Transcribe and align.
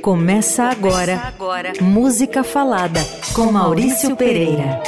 Começa 0.00 0.64
agora, 0.64 1.16
Começa 1.16 1.28
agora. 1.28 1.72
Música 1.80 2.42
Falada 2.42 3.00
com 3.34 3.52
Maurício 3.52 4.16
Pereira. 4.16 4.82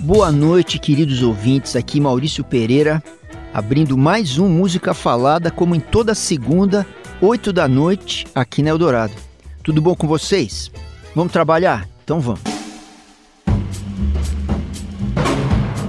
Boa 0.00 0.30
noite, 0.30 0.78
queridos 0.78 1.22
ouvintes. 1.22 1.74
Aqui 1.74 1.98
Maurício 1.98 2.44
Pereira, 2.44 3.02
abrindo 3.52 3.96
mais 3.96 4.38
um 4.38 4.48
Música 4.48 4.94
Falada, 4.94 5.50
como 5.50 5.74
em 5.74 5.80
toda 5.80 6.14
segunda, 6.14 6.86
8 7.20 7.52
da 7.52 7.66
noite, 7.66 8.26
aqui 8.34 8.62
na 8.62 8.70
Eldorado. 8.70 9.14
Tudo 9.62 9.80
bom 9.80 9.94
com 9.94 10.06
vocês? 10.06 10.70
Vamos 11.14 11.32
trabalhar? 11.32 11.88
Então 12.04 12.20
vamos. 12.20 12.53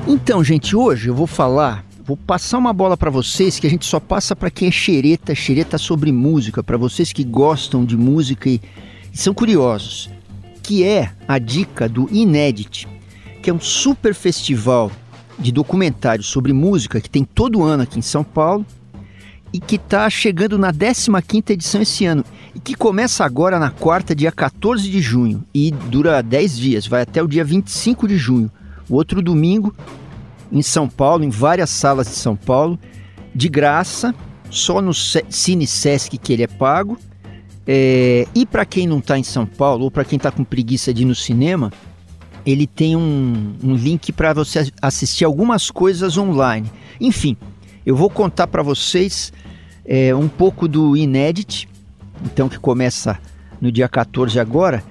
Então, 0.08 0.44
gente, 0.44 0.76
hoje 0.76 1.10
eu 1.10 1.16
vou 1.16 1.26
falar, 1.26 1.84
vou 2.06 2.16
passar 2.16 2.60
uma 2.60 2.72
bola 2.72 2.96
para 2.96 3.10
vocês 3.10 3.58
que 3.58 3.66
a 3.66 3.70
gente 3.70 3.88
só 3.88 4.00
passa 4.00 4.36
para 4.36 4.52
quem 4.52 4.68
é 4.68 4.72
xereta, 4.72 5.34
xereta 5.34 5.80
sobre 5.80 6.12
música, 6.12 6.64
para 6.64 6.78
vocês 6.78 7.12
que 7.12 7.24
gostam 7.24 7.84
de 7.84 7.98
música 7.98 8.48
e, 8.48 8.62
e 9.12 9.18
são 9.18 9.34
curiosos, 9.34 10.12
que 10.62 10.84
é 10.84 11.12
a 11.28 11.40
dica 11.40 11.90
do 11.90 12.08
Inédit, 12.12 12.88
que 13.42 13.50
é 13.50 13.54
um 13.54 13.60
super 13.60 14.14
festival 14.14 14.92
de 15.40 15.52
documentários 15.52 16.28
sobre 16.28 16.54
música 16.54 17.02
que 17.02 17.10
tem 17.10 17.24
todo 17.24 17.64
ano 17.64 17.82
aqui 17.82 17.98
em 17.98 18.04
São 18.04 18.24
Paulo 18.24 18.64
e 19.52 19.60
que 19.60 19.78
está 19.78 20.08
chegando 20.08 20.56
na 20.56 20.72
15ª 20.72 21.50
edição 21.50 21.82
esse 21.82 22.06
ano 22.06 22.24
e 22.54 22.60
que 22.60 22.76
começa 22.76 23.26
agora 23.26 23.58
na 23.58 23.72
quarta, 23.72 24.14
dia 24.16 24.32
14 24.32 24.88
de 24.88 25.02
junho 25.02 25.44
e 25.52 25.72
dura 25.72 26.22
10 26.22 26.58
dias, 26.60 26.86
vai 26.86 27.02
até 27.02 27.24
o 27.24 27.28
dia 27.28 27.44
25 27.44 28.08
de 28.08 28.18
junho. 28.18 28.52
O 28.90 28.96
outro 28.96 29.22
domingo, 29.22 29.76
em 30.52 30.62
São 30.62 30.88
Paulo, 30.88 31.24
em 31.24 31.30
várias 31.30 31.70
salas 31.70 32.08
de 32.08 32.14
São 32.14 32.36
Paulo, 32.36 32.80
de 33.34 33.50
graça, 33.50 34.14
só 34.50 34.82
no 34.82 34.94
Cine 34.94 35.68
Sesc 35.68 36.18
que 36.18 36.34
ele 36.34 36.44
é 36.44 36.48
pago. 36.48 36.98
É, 37.68 38.28
e 38.36 38.46
para 38.46 38.64
quem 38.64 38.86
não 38.88 39.00
está 39.00 39.18
em 39.18 39.24
São 39.24 39.46
Paulo, 39.46 39.86
ou 39.86 39.92
para 39.92 40.06
quem 40.06 40.18
está 40.18 40.32
com 40.32 40.44
preguiça 40.44 40.94
de 40.94 41.02
ir 41.02 41.06
no 41.06 41.16
cinema, 41.16 41.72
ele 42.46 42.68
tem 42.68 42.96
um, 42.96 43.56
um 43.64 43.76
link 43.76 44.12
para 44.12 44.34
você 44.34 44.72
assistir 44.82 45.26
algumas 45.26 45.72
coisas 45.72 46.18
online. 46.18 46.70
Enfim, 47.02 47.36
eu 47.86 47.96
vou 47.96 48.10
contar 48.10 48.48
para 48.48 48.62
vocês 48.62 49.34
é, 49.84 50.14
um 50.14 50.28
pouco 50.28 50.68
do 50.68 50.96
Inédit, 50.96 51.68
então 52.24 52.48
que 52.48 52.60
começa 52.60 53.20
no 53.60 53.72
dia 53.72 53.90
14 53.90 54.40
agora, 54.40 54.84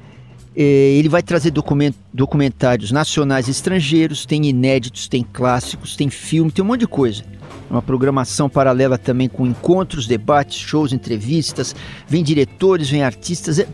ele 0.57 1.09
vai 1.09 1.23
trazer 1.23 1.51
document, 1.51 1.95
documentários 2.13 2.93
nacionais 2.93 3.49
e 3.49 3.51
estrangeiros, 3.51 4.25
tem 4.25 4.47
inéditos, 4.47 5.09
tem 5.09 5.25
clássicos, 5.25 5.97
tem 5.97 6.09
filme, 6.09 6.51
tem 6.51 6.65
um 6.65 6.69
monte 6.69 6.81
de 6.81 6.87
coisa. 6.87 7.25
Uma 7.69 7.83
programação 7.83 8.49
paralela 8.49 8.97
também 8.97 9.29
com 9.29 9.47
encontros, 9.47 10.07
debates, 10.07 10.59
shows, 10.59 10.93
entrevistas, 10.93 11.75
vem 12.07 12.23
diretores, 12.23 12.89
vem 12.89 13.03
artistas. 13.03 13.59
É... 13.59 13.67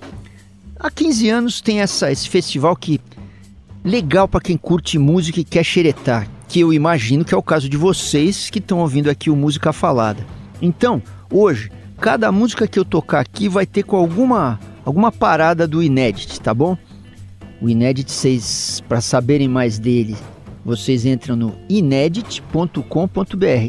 Há 0.79 0.91
15 0.91 1.29
anos 1.29 1.61
tem 1.61 1.81
essa, 1.81 2.11
esse 2.11 2.29
festival 2.29 2.75
que 2.75 3.01
legal 3.85 4.27
para 4.27 4.41
quem 4.41 4.57
curte 4.57 4.99
música 4.99 5.41
e 5.41 5.45
quer 5.45 5.65
xeretar, 5.65 6.29
que 6.49 6.61
eu 6.61 6.73
imagino 6.73 7.25
que 7.25 7.35
é 7.35 7.37
o 7.37 7.43
caso 7.43 7.69
de 7.69 7.77
vocês 7.77 8.49
que 8.49 8.59
estão 8.59 8.79
ouvindo 8.79 9.11
aqui 9.11 9.29
o 9.29 9.37
Música 9.37 9.73
Falada. 9.73 10.25
Então, 10.63 11.03
hoje, 11.31 11.71
cada 11.99 12.33
música 12.33 12.67
que 12.67 12.79
eu 12.79 12.85
tocar 12.85 13.21
aqui 13.21 13.49
vai 13.49 13.67
ter 13.67 13.83
com 13.83 13.97
alguma 13.97 14.59
alguma 14.91 15.13
parada 15.13 15.69
do 15.69 15.81
Inédit, 15.81 16.41
tá 16.41 16.53
bom? 16.53 16.77
O 17.63 17.69
Inédit, 17.69 18.11
vocês, 18.11 18.83
para 18.89 19.01
saberem 19.01 19.47
mais 19.47 19.79
dele, 19.79 20.17
vocês 20.65 21.07
entram 21.07 21.37
no 21.37 21.57
inedit.com.br. 21.69 22.83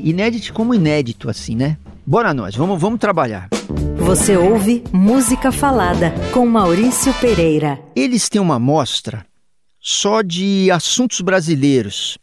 Inédit 0.03 0.51
como 0.51 0.73
inédito, 0.73 1.29
assim, 1.29 1.55
né? 1.55 1.77
Bora 2.05 2.33
nós, 2.33 2.55
vamos, 2.55 2.81
vamos 2.81 2.99
trabalhar. 2.99 3.49
Você 3.97 4.35
ouve 4.35 4.83
Música 4.91 5.51
Falada 5.51 6.11
com 6.33 6.45
Maurício 6.47 7.13
Pereira. 7.15 7.79
Eles 7.95 8.27
têm 8.27 8.41
uma 8.41 8.57
mostra 8.57 9.23
só 9.79 10.23
de 10.23 10.71
assuntos 10.71 11.21
brasileiros. 11.21 12.17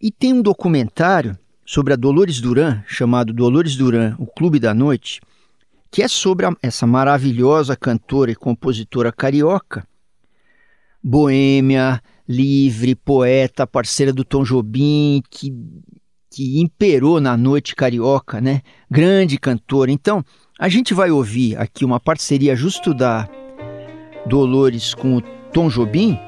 E 0.00 0.10
tem 0.10 0.32
um 0.32 0.42
documentário 0.42 1.36
sobre 1.64 1.92
a 1.92 1.96
Dolores 1.96 2.40
Duran, 2.40 2.82
chamado 2.86 3.32
Dolores 3.32 3.74
Duran, 3.74 4.14
O 4.18 4.26
Clube 4.26 4.60
da 4.60 4.72
Noite, 4.72 5.20
que 5.96 6.02
é 6.02 6.08
sobre 6.08 6.44
a, 6.44 6.54
essa 6.62 6.86
maravilhosa 6.86 7.74
cantora 7.74 8.30
e 8.30 8.34
compositora 8.34 9.10
carioca, 9.10 9.88
boêmia, 11.02 12.02
livre, 12.28 12.94
poeta, 12.94 13.66
parceira 13.66 14.12
do 14.12 14.22
Tom 14.22 14.44
Jobim, 14.44 15.22
que, 15.30 15.54
que 16.30 16.60
imperou 16.60 17.18
na 17.18 17.34
noite 17.34 17.74
carioca, 17.74 18.42
né? 18.42 18.60
Grande 18.90 19.38
cantora. 19.38 19.90
Então, 19.90 20.22
a 20.58 20.68
gente 20.68 20.92
vai 20.92 21.10
ouvir 21.10 21.56
aqui 21.56 21.82
uma 21.82 21.98
parceria 21.98 22.54
justo 22.54 22.92
da 22.92 23.26
Dolores 24.26 24.92
com 24.92 25.16
o 25.16 25.22
Tom 25.50 25.70
Jobim, 25.70 26.18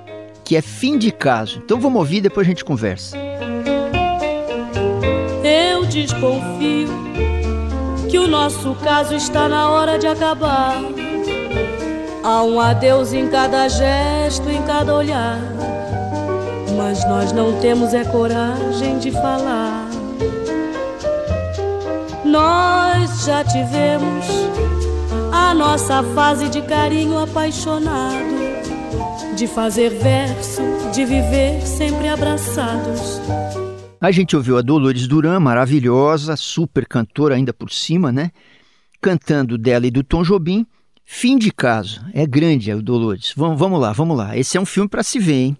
que 0.47 0.57
é 0.57 0.63
Fim 0.63 0.97
de 0.97 1.13
Caso. 1.13 1.61
Então 1.63 1.79
vamos 1.79 1.99
ouvir, 1.99 2.23
depois 2.23 2.47
a 2.47 2.49
gente 2.49 2.65
conversa. 2.65 3.19
Eu 5.45 5.85
desconfio 5.85 7.28
que 8.09 8.19
o 8.19 8.27
nosso 8.27 8.75
caso 8.77 9.15
está 9.15 9.49
na 9.49 9.71
hora 9.71 9.99
de 9.99 10.07
acabar. 10.07 10.77
Há 12.25 12.43
um 12.43 12.59
adeus 12.59 13.13
em 13.13 13.29
cada 13.29 13.69
gesto, 13.69 14.49
em 14.49 14.63
cada 14.63 14.95
olhar. 14.95 15.39
Mas 16.77 17.07
nós 17.07 17.33
não 17.33 17.61
temos 17.61 17.93
é 17.93 18.05
coragem 18.05 18.99
de 18.99 19.11
falar. 19.11 19.89
Nós 22.25 23.25
já 23.25 23.45
tivemos 23.45 24.27
a 25.33 25.55
nossa 25.55 26.03
fase 26.15 26.49
de 26.49 26.63
carinho 26.63 27.19
apaixonado, 27.19 28.39
de 29.35 29.47
fazer 29.47 29.91
verso, 29.91 30.63
de 30.93 31.05
viver 31.05 31.67
sempre 31.67 32.09
abraçados. 32.09 33.21
A 34.01 34.13
gente 34.13 34.37
ouviu 34.37 34.57
a 34.57 34.63
Dolores 34.63 35.09
Duran, 35.09 35.41
maravilhosa, 35.41 36.37
super 36.37 36.87
cantora 36.87 37.35
ainda 37.35 37.53
por 37.53 37.73
cima, 37.73 38.13
né? 38.13 38.31
Cantando 39.01 39.59
dela 39.59 39.89
e 39.89 39.91
do 39.91 40.05
Tom 40.05 40.23
Jobim. 40.23 40.65
Fim 41.05 41.37
de 41.37 41.51
caso. 41.51 42.01
É 42.15 42.25
grande 42.25 42.73
o 42.73 42.81
Dolores. 42.81 43.33
Vamos, 43.37 43.59
vamos 43.59 43.81
lá, 43.81 43.93
vamos 43.93 44.17
lá. 44.17 44.37
Esse 44.37 44.57
é 44.57 44.61
um 44.61 44.67
filme 44.67 44.89
para 44.89 45.03
se 45.03 45.19
ver, 45.19 45.33
hein? 45.35 45.57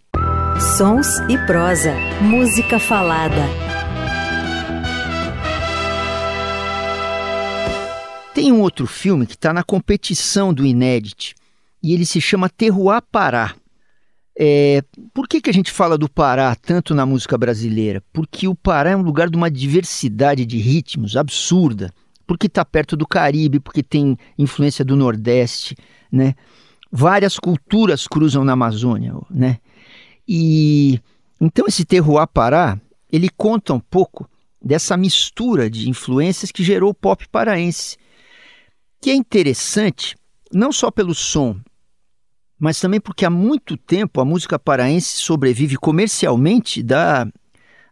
Sons 0.77 1.19
e 1.29 1.37
prosa. 1.47 1.93
Música 2.23 2.79
falada. 2.79 3.43
Tem 8.33 8.53
um 8.53 8.61
outro 8.61 8.87
filme 8.87 9.27
que 9.27 9.35
está 9.35 9.53
na 9.53 9.65
competição 9.65 10.55
do 10.55 10.65
Inédit 10.65 11.35
e 11.83 11.93
ele 11.93 12.07
se 12.07 12.21
chama 12.21 12.49
Terroir 12.49 13.03
Pará. 13.11 13.55
É, 14.41 14.85
por 15.13 15.27
que, 15.27 15.41
que 15.41 15.51
a 15.51 15.53
gente 15.53 15.73
fala 15.73 15.99
do 15.99 16.09
Pará 16.09 16.55
tanto 16.55 16.95
na 16.95 17.05
música 17.05 17.37
brasileira? 17.37 18.01
Porque 18.13 18.47
o 18.47 18.55
Pará 18.55 18.91
é 18.91 18.97
um 18.97 19.03
lugar 19.03 19.29
de 19.29 19.37
uma 19.37 19.51
diversidade 19.51 20.47
de 20.47 20.59
ritmos 20.59 21.17
absurda, 21.17 21.93
porque 22.25 22.47
está 22.47 22.65
perto 22.65 22.97
do 22.97 23.05
Caribe, 23.05 23.59
porque 23.59 23.83
tem 23.83 24.17
influência 24.39 24.85
do 24.85 24.95
Nordeste, 24.95 25.77
né? 26.13 26.37
Várias 26.89 27.37
culturas 27.37 28.07
cruzam 28.07 28.45
na 28.45 28.53
Amazônia, 28.53 29.13
né? 29.29 29.59
E 30.27 31.01
então 31.41 31.67
esse 31.67 31.85
terroir 31.85 32.29
Pará, 32.29 32.81
ele 33.11 33.29
conta 33.37 33.75
um 33.75 33.81
pouco 33.81 34.31
dessa 34.63 34.97
mistura 34.97 35.69
de 35.69 35.91
influências 35.91 36.53
que 36.53 36.63
gerou 36.63 36.91
o 36.91 36.95
pop 36.95 37.27
paraense, 37.29 37.97
que 39.01 39.11
é 39.11 39.15
interessante 39.15 40.17
não 40.53 40.71
só 40.71 40.93
pelo 40.93 41.15
som, 41.15 41.59
mas 42.59 42.81
também 42.81 43.01
porque 43.01 43.25
há 43.25 43.31
muito 43.31 43.77
tempo 43.77 44.21
a 44.21 44.25
música 44.25 44.59
paraense 44.59 45.19
sobrevive 45.19 45.77
comercialmente 45.77 46.83
da, 46.83 47.27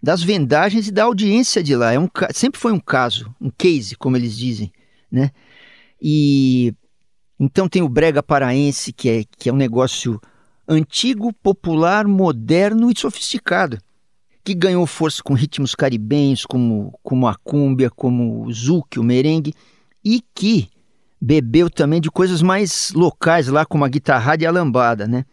das 0.02 0.22
vendagens 0.22 0.88
e 0.88 0.92
da 0.92 1.04
audiência 1.04 1.62
de 1.62 1.76
lá. 1.76 1.92
É 1.92 1.98
um, 1.98 2.08
sempre 2.32 2.60
foi 2.60 2.72
um 2.72 2.80
caso, 2.80 3.34
um 3.40 3.50
case, 3.50 3.96
como 3.96 4.16
eles 4.16 4.36
dizem, 4.36 4.72
né? 5.10 5.30
E 6.02 6.74
então 7.38 7.68
tem 7.68 7.82
o 7.82 7.88
brega 7.88 8.22
paraense, 8.22 8.92
que 8.92 9.08
é, 9.08 9.24
que 9.38 9.48
é 9.48 9.52
um 9.52 9.56
negócio 9.56 10.20
antigo, 10.69 11.32
popular, 11.32 12.06
moderno 12.06 12.90
e 12.90 12.98
sofisticado, 12.98 13.78
que 14.42 14.54
ganhou 14.54 14.86
força 14.86 15.22
com 15.22 15.34
ritmos 15.34 15.74
caribenhos, 15.74 16.44
como, 16.44 16.98
como 17.02 17.28
a 17.28 17.36
cúmbia, 17.36 17.90
como 17.90 18.44
o 18.44 18.52
zouk, 18.52 18.98
o 18.98 19.02
merengue, 19.02 19.54
e 20.04 20.22
que 20.34 20.69
bebeu 21.26 21.69
também 21.69 22.00
de 22.00 22.08
coisas 22.08 22.40
mais 22.40 22.93
locais 22.94 23.49
lá, 23.49 23.67
como 23.67 23.84
a 23.84 23.88
guitarrada 23.88 24.44
e 24.44 24.46
a 24.46 24.50
lambada, 24.50 25.08
né? 25.08 25.25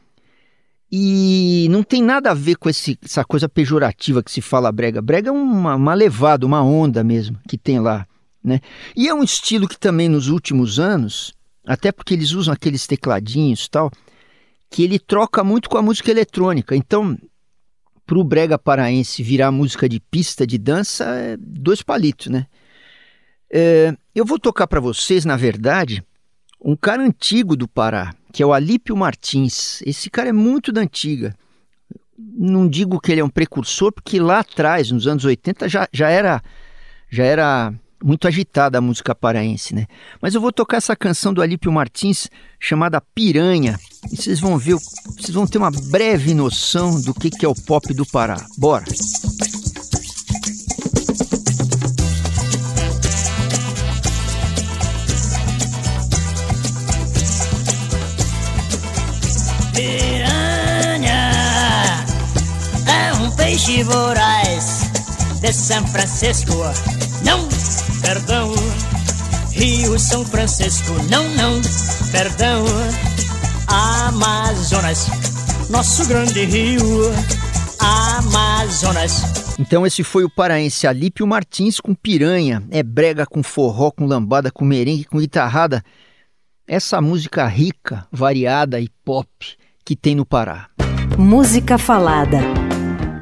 E 0.92 1.68
não 1.70 1.84
tem 1.84 2.02
nada 2.02 2.32
a 2.32 2.34
ver 2.34 2.56
com 2.56 2.68
esse, 2.68 2.98
essa 3.04 3.24
coisa 3.24 3.48
pejorativa 3.48 4.24
que 4.24 4.32
se 4.32 4.42
fala 4.42 4.72
brega. 4.72 5.04
Brega 5.04 5.30
é 5.30 5.32
uma, 5.32 5.76
uma 5.76 5.94
levada, 5.94 6.48
uma 6.48 6.64
onda 6.64 7.04
mesmo 7.04 7.40
que 7.48 7.60
tem 7.60 7.80
lá, 7.80 8.08
né? 8.44 8.60
E 8.96 9.08
é 9.08 9.14
um 9.14 9.24
estilo 9.24 9.68
que 9.68 9.78
também 9.78 10.10
nos 10.10 10.30
últimos 10.30 10.80
anos, 10.80 11.32
até 11.64 11.92
porque 11.92 12.16
eles 12.16 12.32
usam 12.32 12.54
aqueles 12.54 12.88
tecladinhos 12.88 13.68
tal, 13.68 13.92
que 14.72 14.82
ele 14.84 14.98
troca 14.98 15.44
muito 15.44 15.70
com 15.70 15.78
a 15.78 15.82
música 15.82 16.10
eletrônica. 16.10 16.76
Então, 16.76 17.16
para 18.04 18.18
o 18.18 18.24
brega 18.24 18.58
paraense 18.58 19.22
virar 19.22 19.52
música 19.52 19.88
de 19.88 20.00
pista 20.00 20.46
de 20.46 20.58
dança, 20.58 21.06
é 21.06 21.38
dois 21.38 21.84
palitos, 21.84 22.28
né? 22.28 22.48
É, 23.52 23.96
eu 24.16 24.26
vou 24.26 24.40
tocar 24.40 24.68
para 24.68 24.80
vocês, 24.80 25.26
na 25.26 25.36
verdade, 25.36 26.04
um 26.64 26.76
cara 26.76 27.04
antigo 27.04 27.56
do 27.56 27.68
Pará, 27.68 28.14
que 28.32 28.42
é 28.42 28.46
o 28.46 28.54
Alípio 28.54 28.96
Martins. 28.96 29.82
Esse 29.86 30.10
cara 30.10 30.30
é 30.30 30.34
muito 30.34 30.72
da 30.72 30.82
antiga. 30.82 31.36
Não 32.18 32.68
digo 32.68 33.00
que 33.00 33.12
ele 33.12 33.22
é 33.22 33.26
um 33.26 33.30
precursor, 33.30 33.92
porque 33.92 34.20
lá 34.20 34.40
atrás, 34.40 34.92
nos 34.92 35.08
anos 35.08 35.26
80, 35.26 35.68
já, 35.68 35.88
já 35.92 36.10
era 36.10 36.42
já 37.10 37.24
era 37.24 37.74
muito 38.04 38.28
agitada 38.28 38.78
a 38.78 38.82
música 38.82 39.16
paraense, 39.16 39.74
né? 39.74 39.86
Mas 40.22 40.34
eu 40.36 40.42
vou 40.42 40.52
tocar 40.52 40.78
essa 40.78 40.96
canção 40.96 41.34
do 41.34 41.42
Alípio 41.42 41.72
Martins 41.72 42.28
chamada 42.60 43.00
Piranha. 43.00 43.80
E 44.12 44.18
vocês 44.18 44.40
vão 44.40 44.58
ver, 44.58 44.76
vocês 44.76 45.30
vão 45.30 45.48
ter 45.48 45.58
uma 45.58 45.72
breve 45.72 46.34
noção 46.34 47.00
do 47.02 47.14
que, 47.14 47.30
que 47.30 47.46
é 47.46 47.48
o 47.48 47.56
pop 47.56 47.94
do 47.94 48.06
Pará. 48.06 48.38
Bora! 48.58 48.86
Piranha 59.74 61.32
é 62.86 63.14
um 63.14 63.32
peixe 63.32 63.82
voraz 63.82 64.84
de 65.42 65.52
São 65.52 65.86
Francisco. 65.88 66.54
Não, 67.26 67.50
perdão. 68.02 68.54
Rio 69.52 69.98
São 69.98 70.24
Francisco, 70.24 70.92
não, 71.10 71.28
não, 71.30 71.60
perdão. 72.12 72.64
Amazonas, 73.68 75.08
nosso 75.72 76.08
grande 76.08 76.46
rio. 76.46 76.84
Amazonas. 77.80 79.24
Então 79.58 79.88
esse 79.88 80.04
foi 80.04 80.24
o 80.24 80.30
paraense 80.30 80.86
Alípio 80.86 81.26
Martins 81.26 81.80
com 81.80 81.96
piranha. 81.96 82.62
É 82.70 82.84
brega 82.84 83.26
com 83.26 83.42
forró, 83.42 83.90
com 83.90 84.06
lambada, 84.06 84.52
com 84.52 84.64
merengue, 84.64 85.06
com 85.06 85.18
guitarrada. 85.18 85.84
Essa 86.68 87.02
música 87.02 87.48
rica, 87.48 88.08
variada 88.12 88.80
e 88.80 88.88
pop 89.04 89.58
que 89.86 89.96
tem 89.96 90.16
no 90.16 90.26
Pará. 90.26 90.70
Música 91.18 91.78
falada. 91.78 92.40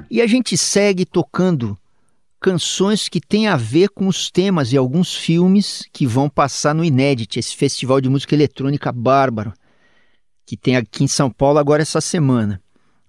E 0.09 0.21
a 0.21 0.27
gente 0.27 0.57
segue 0.57 1.05
tocando 1.05 1.77
canções 2.39 3.07
que 3.07 3.21
têm 3.21 3.47
a 3.47 3.55
ver 3.55 3.89
com 3.89 4.07
os 4.07 4.29
temas 4.31 4.73
e 4.73 4.77
alguns 4.77 5.15
filmes 5.15 5.87
que 5.93 6.07
vão 6.07 6.27
passar 6.27 6.73
no 6.73 6.83
Inédit, 6.83 7.39
esse 7.39 7.55
festival 7.55 8.01
de 8.01 8.09
música 8.09 8.33
eletrônica 8.33 8.91
bárbaro, 8.91 9.53
que 10.45 10.57
tem 10.57 10.75
aqui 10.75 11.03
em 11.03 11.07
São 11.07 11.29
Paulo 11.29 11.59
agora 11.59 11.81
essa 11.81 12.01
semana. 12.01 12.61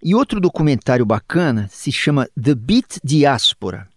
E 0.03 0.15
outro 0.15 0.41
documentário 0.41 1.07
bacana 1.07 1.69
se 1.71 1.91
chama 1.91 2.29
The 2.41 2.55
Beat 2.55 2.99
Diaspora. 3.03 3.89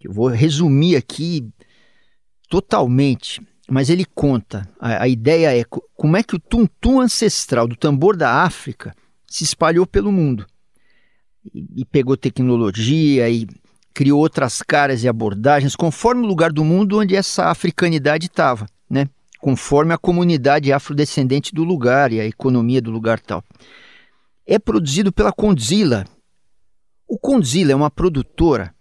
Eu 0.00 0.12
vou 0.12 0.28
resumir 0.28 0.94
aqui 0.94 1.48
totalmente, 2.48 3.42
mas 3.70 3.90
ele 3.90 4.04
conta. 4.04 4.68
A, 4.80 5.04
a 5.04 5.08
ideia 5.08 5.58
é 5.58 5.64
como 5.96 6.16
é 6.16 6.22
que 6.22 6.34
o 6.34 6.40
tum-tum 6.40 7.00
ancestral 7.00 7.68
do 7.68 7.76
tambor 7.76 8.16
da 8.16 8.42
África 8.42 8.94
se 9.26 9.44
espalhou 9.44 9.86
pelo 9.86 10.10
mundo. 10.10 10.46
E, 11.54 11.66
e 11.76 11.84
pegou 11.84 12.16
tecnologia 12.16 13.28
e 13.28 13.46
criou 13.92 14.20
outras 14.20 14.62
caras 14.62 15.02
e 15.02 15.08
abordagens 15.08 15.74
conforme 15.76 16.22
o 16.22 16.26
lugar 16.26 16.52
do 16.52 16.64
mundo 16.64 16.98
onde 16.98 17.16
essa 17.16 17.46
africanidade 17.46 18.26
estava, 18.26 18.66
né? 18.88 19.08
conforme 19.38 19.94
a 19.94 19.98
comunidade 19.98 20.72
afrodescendente 20.72 21.54
do 21.54 21.62
lugar 21.62 22.12
e 22.12 22.20
a 22.20 22.26
economia 22.26 22.82
do 22.82 22.90
lugar 22.90 23.20
tal. 23.20 23.42
É 24.46 24.58
produzido 24.58 25.12
pela 25.12 25.32
Condzilla. 25.32 26.04
O 27.06 27.18
Condzilla 27.18 27.72
é 27.72 27.76
uma 27.76 27.90
produtora 27.90 28.74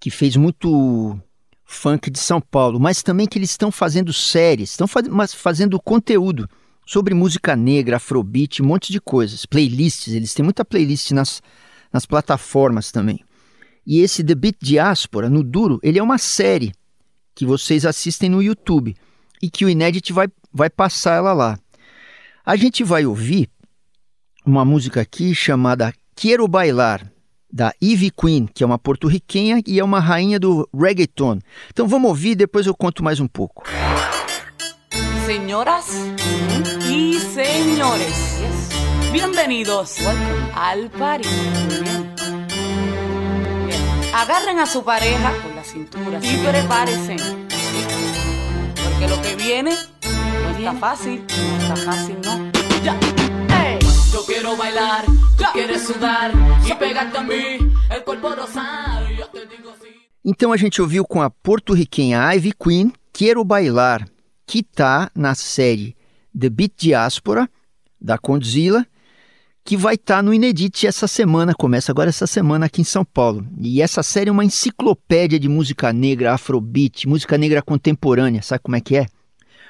que 0.00 0.10
fez 0.10 0.36
muito 0.36 1.18
funk 1.74 2.10
de 2.10 2.18
São 2.18 2.40
Paulo, 2.40 2.80
mas 2.80 3.02
também 3.02 3.26
que 3.26 3.38
eles 3.38 3.50
estão 3.50 3.70
fazendo 3.70 4.12
séries, 4.12 4.70
estão 4.70 4.86
faz, 4.86 5.06
fazendo 5.34 5.80
conteúdo 5.80 6.48
sobre 6.86 7.14
música 7.14 7.56
negra, 7.56 7.96
afrobeat, 7.96 8.62
um 8.62 8.66
monte 8.66 8.92
de 8.92 9.00
coisas, 9.00 9.44
playlists, 9.44 10.14
eles 10.14 10.32
têm 10.34 10.44
muita 10.44 10.64
playlist 10.64 11.10
nas, 11.10 11.42
nas 11.92 12.06
plataformas 12.06 12.92
também. 12.92 13.24
E 13.86 14.00
esse 14.00 14.24
The 14.24 14.34
Beat 14.34 14.56
Diaspora, 14.60 15.28
no 15.28 15.42
duro, 15.42 15.78
ele 15.82 15.98
é 15.98 16.02
uma 16.02 16.18
série 16.18 16.72
que 17.34 17.44
vocês 17.44 17.84
assistem 17.84 18.30
no 18.30 18.42
YouTube 18.42 18.96
e 19.42 19.50
que 19.50 19.64
o 19.64 19.68
Inédit 19.68 20.12
vai, 20.12 20.28
vai 20.52 20.70
passar 20.70 21.16
ela 21.16 21.32
lá. 21.32 21.58
A 22.46 22.56
gente 22.56 22.84
vai 22.84 23.04
ouvir 23.04 23.50
uma 24.44 24.64
música 24.64 25.00
aqui 25.00 25.34
chamada 25.34 25.92
Quero 26.14 26.46
Bailar, 26.46 27.10
da 27.54 27.72
Ivy 27.80 28.10
Queen, 28.10 28.48
que 28.52 28.64
é 28.64 28.66
uma 28.66 28.80
porto-riquenha 28.80 29.62
e 29.64 29.78
é 29.78 29.84
uma 29.84 30.00
rainha 30.00 30.40
do 30.40 30.68
reggaeton. 30.76 31.38
Então 31.70 31.86
vamos 31.86 32.08
ouvir 32.08 32.30
e 32.30 32.34
depois 32.34 32.66
eu 32.66 32.74
conto 32.74 33.04
mais 33.04 33.20
um 33.20 33.28
pouco. 33.28 33.62
Señoras 35.24 35.86
y 36.90 37.14
señores, 37.14 38.70
bienvenidos 39.12 39.98
al 40.52 40.90
party. 40.90 41.28
Agarren 44.12 44.58
a 44.58 44.66
su 44.66 44.82
pareja 44.82 45.32
con 45.40 45.54
la 45.54 45.62
cintura 45.62 46.18
y 46.20 46.36
prepárense. 46.38 47.16
Porque 48.82 49.08
lo 49.08 49.22
que 49.22 49.36
viene 49.36 49.70
no 50.42 50.58
está 50.58 50.74
fácil, 50.74 51.24
no 51.24 51.56
está 51.58 51.76
fácil, 51.76 52.16
no. 52.24 52.50
Ya. 52.82 53.23
Yo 54.14 54.24
quiero 54.24 54.56
bailar, 54.56 55.04
tú 55.36 55.42
quieres 55.52 55.82
sudar 55.82 56.32
y 56.64 56.72
pegarte 56.74 57.18
a 57.18 57.22
mí, 57.22 57.58
el 57.90 58.04
cuerpo 58.04 58.32
rosar. 58.32 59.10
Yo 59.18 59.26
te 59.26 59.40
digo 59.40 59.72
sí. 59.82 59.88
Então 60.24 60.52
a 60.52 60.56
gente 60.56 60.80
ouviu 60.80 61.04
com 61.04 61.20
a 61.20 61.28
porto-riquenha 61.28 62.32
Ivy 62.32 62.52
Queen, 62.52 62.92
Quero 63.12 63.44
Bailar, 63.44 64.08
que 64.46 64.60
está 64.60 65.10
na 65.16 65.34
série 65.34 65.96
The 66.32 66.48
Beat 66.48 66.74
Diaspora, 66.76 67.50
da 68.00 68.16
Condzilla, 68.16 68.86
que 69.64 69.76
vai 69.76 69.96
estar 69.96 70.18
tá 70.18 70.22
no 70.22 70.32
Inedit 70.32 70.86
essa 70.86 71.08
semana, 71.08 71.52
começa 71.52 71.90
agora 71.90 72.08
essa 72.08 72.28
semana 72.28 72.66
aqui 72.66 72.82
em 72.82 72.84
São 72.84 73.04
Paulo. 73.04 73.44
E 73.60 73.82
essa 73.82 74.04
série 74.04 74.28
é 74.28 74.32
uma 74.32 74.44
enciclopédia 74.44 75.40
de 75.40 75.48
música 75.48 75.92
negra, 75.92 76.34
afrobeat, 76.34 77.08
música 77.08 77.36
negra 77.36 77.60
contemporânea, 77.60 78.42
sabe 78.42 78.62
como 78.62 78.76
é 78.76 78.80
que 78.80 78.96
é? 78.96 79.06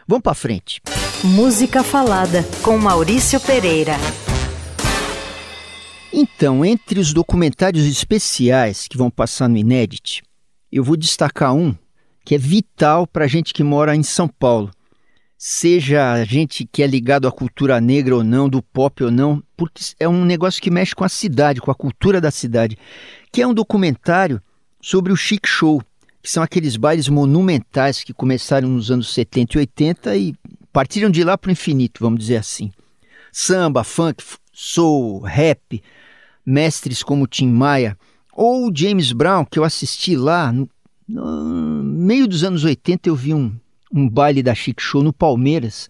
Vamos 0.06 0.22
para 0.22 0.34
frente. 0.34 0.82
Música 1.24 1.82
Falada, 1.82 2.44
com 2.62 2.76
Maurício 2.76 3.40
Pereira. 3.40 3.96
Então, 6.16 6.64
entre 6.64 7.00
os 7.00 7.12
documentários 7.12 7.84
especiais 7.86 8.86
que 8.86 8.96
vão 8.96 9.10
passar 9.10 9.48
no 9.48 9.56
Inédit, 9.56 10.22
eu 10.70 10.84
vou 10.84 10.96
destacar 10.96 11.52
um 11.52 11.74
que 12.24 12.36
é 12.36 12.38
vital 12.38 13.04
para 13.04 13.24
a 13.24 13.26
gente 13.26 13.52
que 13.52 13.64
mora 13.64 13.96
em 13.96 14.02
São 14.04 14.28
Paulo. 14.28 14.70
Seja 15.36 16.12
a 16.12 16.24
gente 16.24 16.68
que 16.70 16.84
é 16.84 16.86
ligado 16.86 17.26
à 17.26 17.32
cultura 17.32 17.80
negra 17.80 18.14
ou 18.14 18.22
não, 18.22 18.48
do 18.48 18.62
pop 18.62 19.02
ou 19.02 19.10
não, 19.10 19.42
porque 19.56 19.82
é 19.98 20.08
um 20.08 20.24
negócio 20.24 20.62
que 20.62 20.70
mexe 20.70 20.94
com 20.94 21.02
a 21.02 21.08
cidade, 21.08 21.60
com 21.60 21.72
a 21.72 21.74
cultura 21.74 22.20
da 22.20 22.30
cidade, 22.30 22.78
que 23.32 23.42
é 23.42 23.46
um 23.46 23.52
documentário 23.52 24.40
sobre 24.80 25.12
o 25.12 25.16
Chic 25.16 25.48
Show, 25.48 25.82
que 26.22 26.30
são 26.30 26.44
aqueles 26.44 26.76
bailes 26.76 27.08
monumentais 27.08 28.04
que 28.04 28.14
começaram 28.14 28.68
nos 28.68 28.88
anos 28.88 29.12
70 29.12 29.54
e 29.54 29.58
80 29.58 30.16
e 30.16 30.34
partiram 30.72 31.10
de 31.10 31.24
lá 31.24 31.36
para 31.36 31.48
o 31.48 31.52
infinito, 31.52 31.98
vamos 32.00 32.20
dizer 32.20 32.36
assim. 32.36 32.70
Samba, 33.32 33.82
funk, 33.82 34.22
soul, 34.52 35.18
rap, 35.18 35.82
mestres 36.44 37.02
como 37.02 37.26
Tim 37.26 37.48
Maia, 37.48 37.96
ou 38.32 38.70
James 38.74 39.12
Brown, 39.12 39.44
que 39.44 39.58
eu 39.58 39.64
assisti 39.64 40.16
lá 40.16 40.52
no, 40.52 40.68
no 41.08 41.82
meio 41.84 42.26
dos 42.26 42.44
anos 42.44 42.64
80, 42.64 43.08
eu 43.08 43.14
vi 43.14 43.32
um, 43.32 43.54
um 43.92 44.08
baile 44.08 44.42
da 44.42 44.54
Chic 44.54 44.80
Show 44.80 45.02
no 45.02 45.12
Palmeiras 45.12 45.88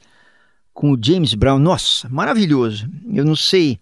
com 0.73 0.93
o 0.93 0.99
James 1.01 1.35
Brown. 1.35 1.59
Nossa, 1.59 2.09
maravilhoso. 2.09 2.89
Eu 3.13 3.25
não 3.25 3.37
sei. 3.37 3.79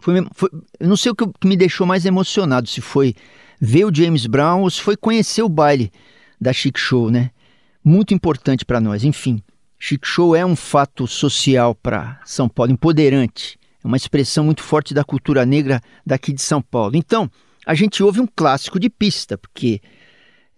Foi, 0.00 0.14
foi, 0.32 0.50
eu 0.78 0.88
não 0.88 0.96
sei 0.96 1.10
o 1.10 1.14
que, 1.14 1.26
me 1.44 1.56
deixou 1.56 1.86
mais 1.86 2.06
emocionado, 2.06 2.68
se 2.68 2.80
foi 2.80 3.14
ver 3.60 3.84
o 3.84 3.94
James 3.94 4.26
Brown 4.26 4.62
ou 4.62 4.70
se 4.70 4.80
foi 4.80 4.96
conhecer 4.96 5.42
o 5.42 5.48
baile 5.48 5.90
da 6.40 6.52
Chic 6.52 6.78
Show, 6.78 7.10
né? 7.10 7.30
Muito 7.82 8.14
importante 8.14 8.64
para 8.64 8.80
nós. 8.80 9.02
Enfim, 9.02 9.42
Chic 9.78 10.04
Show 10.04 10.36
é 10.36 10.44
um 10.44 10.54
fato 10.54 11.06
social 11.06 11.74
para 11.74 12.20
São 12.24 12.48
Paulo, 12.48 12.70
empoderante. 12.70 13.58
Uma 13.88 13.96
expressão 13.96 14.44
muito 14.44 14.62
forte 14.62 14.92
da 14.92 15.02
cultura 15.02 15.46
negra 15.46 15.80
daqui 16.04 16.30
de 16.30 16.42
São 16.42 16.60
Paulo. 16.60 16.94
Então, 16.94 17.30
a 17.64 17.74
gente 17.74 18.02
ouve 18.02 18.20
um 18.20 18.26
clássico 18.26 18.78
de 18.78 18.90
pista, 18.90 19.38
porque 19.38 19.80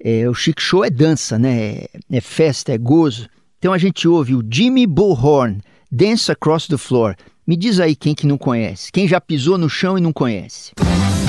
é, 0.03 0.29
o 0.29 0.35
Chic 0.35 0.61
Show 0.61 0.85
é 0.85 0.91
dança, 0.91 1.39
né? 1.39 1.61
É, 1.61 1.89
é, 2.11 2.21
festa, 2.21 2.73
é 2.73 2.79
gozo. 2.79 3.29
Então 3.61 3.73
a 3.73 3.79
gente 3.79 4.09
ouve 4.09 4.35
o 4.35 4.43
Jimmy 4.51 4.85
Bullhorn, 4.85 5.61
Dance 5.93 6.33
Across 6.33 6.67
the 6.67 6.77
Floor. 6.77 7.15
Me 7.47 7.57
diz 7.57 7.79
aí 7.79 7.95
quem 7.95 8.17
que 8.17 8.27
não 8.27 8.37
conhece, 8.37 8.91
quem 8.91 9.07
já 9.07 9.21
pisou 9.21 9.57
no 9.57 9.71
chão 9.71 9.97
e 9.97 10.01
não 10.01 10.13
conhece. 10.13 10.73
Então 10.77 11.20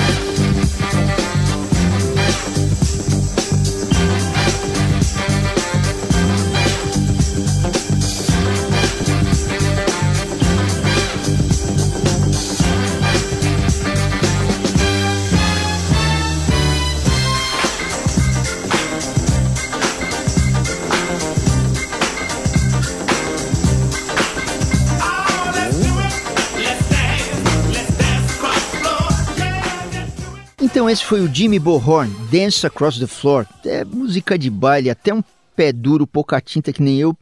esse 30.92 31.04
foi 31.06 31.22
o 31.22 31.34
Jimmy 31.34 31.58
Bohorn, 31.58 32.12
Dance 32.30 32.66
Across 32.66 32.98
the 32.98 33.06
Floor. 33.06 33.46
É 33.64 33.82
música 33.82 34.38
de 34.38 34.50
baile, 34.50 34.90
até 34.90 35.14
um 35.14 35.22
pé 35.56 35.72
duro, 35.72 36.06
pouca 36.06 36.38
tinta 36.38 36.70
que 36.70 36.82
nem 36.82 36.98
eu, 36.98 37.16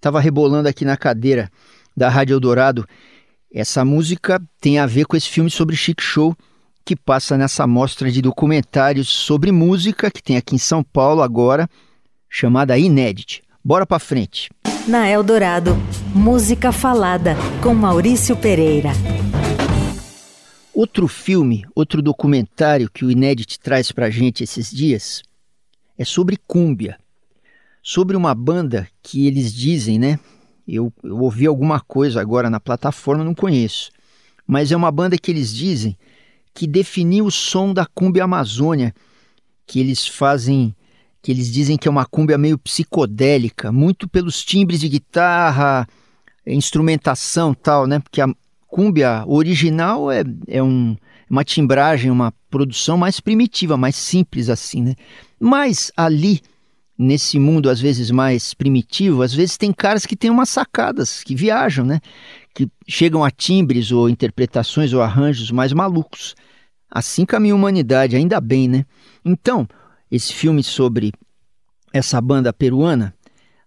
tava 0.00 0.20
rebolando 0.20 0.68
aqui 0.68 0.84
na 0.84 0.96
cadeira 0.96 1.50
da 1.96 2.08
Rádio 2.08 2.34
Eldorado. 2.34 2.86
Essa 3.52 3.84
música 3.84 4.40
tem 4.60 4.78
a 4.78 4.86
ver 4.86 5.04
com 5.04 5.16
esse 5.16 5.28
filme 5.28 5.50
sobre 5.50 5.74
Chic 5.74 6.00
Show 6.00 6.32
que 6.84 6.94
passa 6.94 7.36
nessa 7.36 7.66
mostra 7.66 8.08
de 8.08 8.22
documentários 8.22 9.08
sobre 9.08 9.50
música 9.50 10.12
que 10.12 10.22
tem 10.22 10.36
aqui 10.36 10.54
em 10.54 10.58
São 10.58 10.84
Paulo 10.84 11.20
agora, 11.20 11.68
chamada 12.30 12.78
Inédit. 12.78 13.42
Bora 13.64 13.84
pra 13.84 13.98
frente. 13.98 14.48
Na 14.86 15.08
Eldorado, 15.08 15.76
música 16.14 16.70
falada 16.70 17.36
com 17.62 17.74
Maurício 17.74 18.36
Pereira. 18.36 18.92
Outro 20.78 21.08
filme, 21.08 21.66
outro 21.74 22.00
documentário 22.00 22.88
que 22.88 23.04
o 23.04 23.10
Inédit 23.10 23.58
traz 23.58 23.90
pra 23.90 24.10
gente 24.10 24.44
esses 24.44 24.70
dias 24.70 25.24
é 25.98 26.04
sobre 26.04 26.36
cúmbia. 26.46 26.96
Sobre 27.82 28.16
uma 28.16 28.32
banda 28.32 28.86
que 29.02 29.26
eles 29.26 29.52
dizem, 29.52 29.98
né? 29.98 30.20
Eu, 30.68 30.92
eu 31.02 31.18
ouvi 31.18 31.48
alguma 31.48 31.80
coisa 31.80 32.20
agora 32.20 32.48
na 32.48 32.60
plataforma, 32.60 33.24
não 33.24 33.34
conheço. 33.34 33.90
Mas 34.46 34.70
é 34.70 34.76
uma 34.76 34.92
banda 34.92 35.18
que 35.18 35.32
eles 35.32 35.52
dizem 35.52 35.98
que 36.54 36.64
definiu 36.64 37.26
o 37.26 37.32
som 37.32 37.74
da 37.74 37.84
cúmbia 37.84 38.22
Amazônia, 38.22 38.94
que 39.66 39.80
eles 39.80 40.06
fazem, 40.06 40.72
que 41.20 41.32
eles 41.32 41.50
dizem 41.52 41.76
que 41.76 41.88
é 41.88 41.90
uma 41.90 42.06
cúmbia 42.06 42.38
meio 42.38 42.56
psicodélica, 42.56 43.72
muito 43.72 44.08
pelos 44.08 44.44
timbres 44.44 44.78
de 44.78 44.88
guitarra, 44.88 45.88
instrumentação 46.46 47.52
tal, 47.52 47.84
né? 47.84 47.98
Porque 47.98 48.20
a 48.20 48.28
cúmbia 48.68 49.24
original 49.26 50.12
é, 50.12 50.22
é 50.46 50.62
um, 50.62 50.96
uma 51.28 51.42
timbragem, 51.42 52.10
uma 52.10 52.32
produção 52.50 52.96
mais 52.96 53.18
primitiva, 53.18 53.76
mais 53.76 53.96
simples 53.96 54.48
assim, 54.48 54.82
né? 54.82 54.94
Mas 55.40 55.90
ali, 55.96 56.40
nesse 56.96 57.38
mundo 57.38 57.70
às 57.70 57.80
vezes 57.80 58.10
mais 58.10 58.54
primitivo, 58.54 59.22
às 59.22 59.32
vezes 59.32 59.56
tem 59.56 59.72
caras 59.72 60.06
que 60.06 60.14
têm 60.14 60.30
umas 60.30 60.50
sacadas, 60.50 61.24
que 61.24 61.34
viajam, 61.34 61.84
né? 61.84 62.00
Que 62.54 62.68
chegam 62.86 63.24
a 63.24 63.30
timbres 63.30 63.90
ou 63.90 64.08
interpretações 64.08 64.92
ou 64.92 65.00
arranjos 65.00 65.50
mais 65.50 65.72
malucos. 65.72 66.34
Assim 66.90 67.24
caminha 67.24 67.54
a 67.54 67.56
humanidade, 67.56 68.16
ainda 68.16 68.40
bem, 68.40 68.68
né? 68.68 68.84
Então, 69.24 69.66
esse 70.10 70.32
filme 70.32 70.62
sobre 70.62 71.12
essa 71.92 72.20
banda 72.20 72.52
peruana 72.52 73.14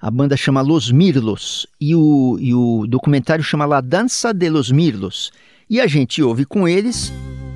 a 0.01 0.09
banda 0.09 0.35
chama 0.35 0.61
Los 0.61 0.91
Mirlos 0.91 1.67
e 1.79 1.95
o, 1.95 2.37
e 2.39 2.53
o 2.53 2.87
documentário 2.87 3.43
chama 3.43 3.65
La 3.65 3.81
Dança 3.81 4.33
de 4.33 4.49
los 4.49 4.71
Mirlos. 4.71 5.31
E 5.69 5.79
a 5.79 5.85
gente 5.85 6.23
ouve 6.23 6.43
com 6.43 6.67
eles 6.67 7.13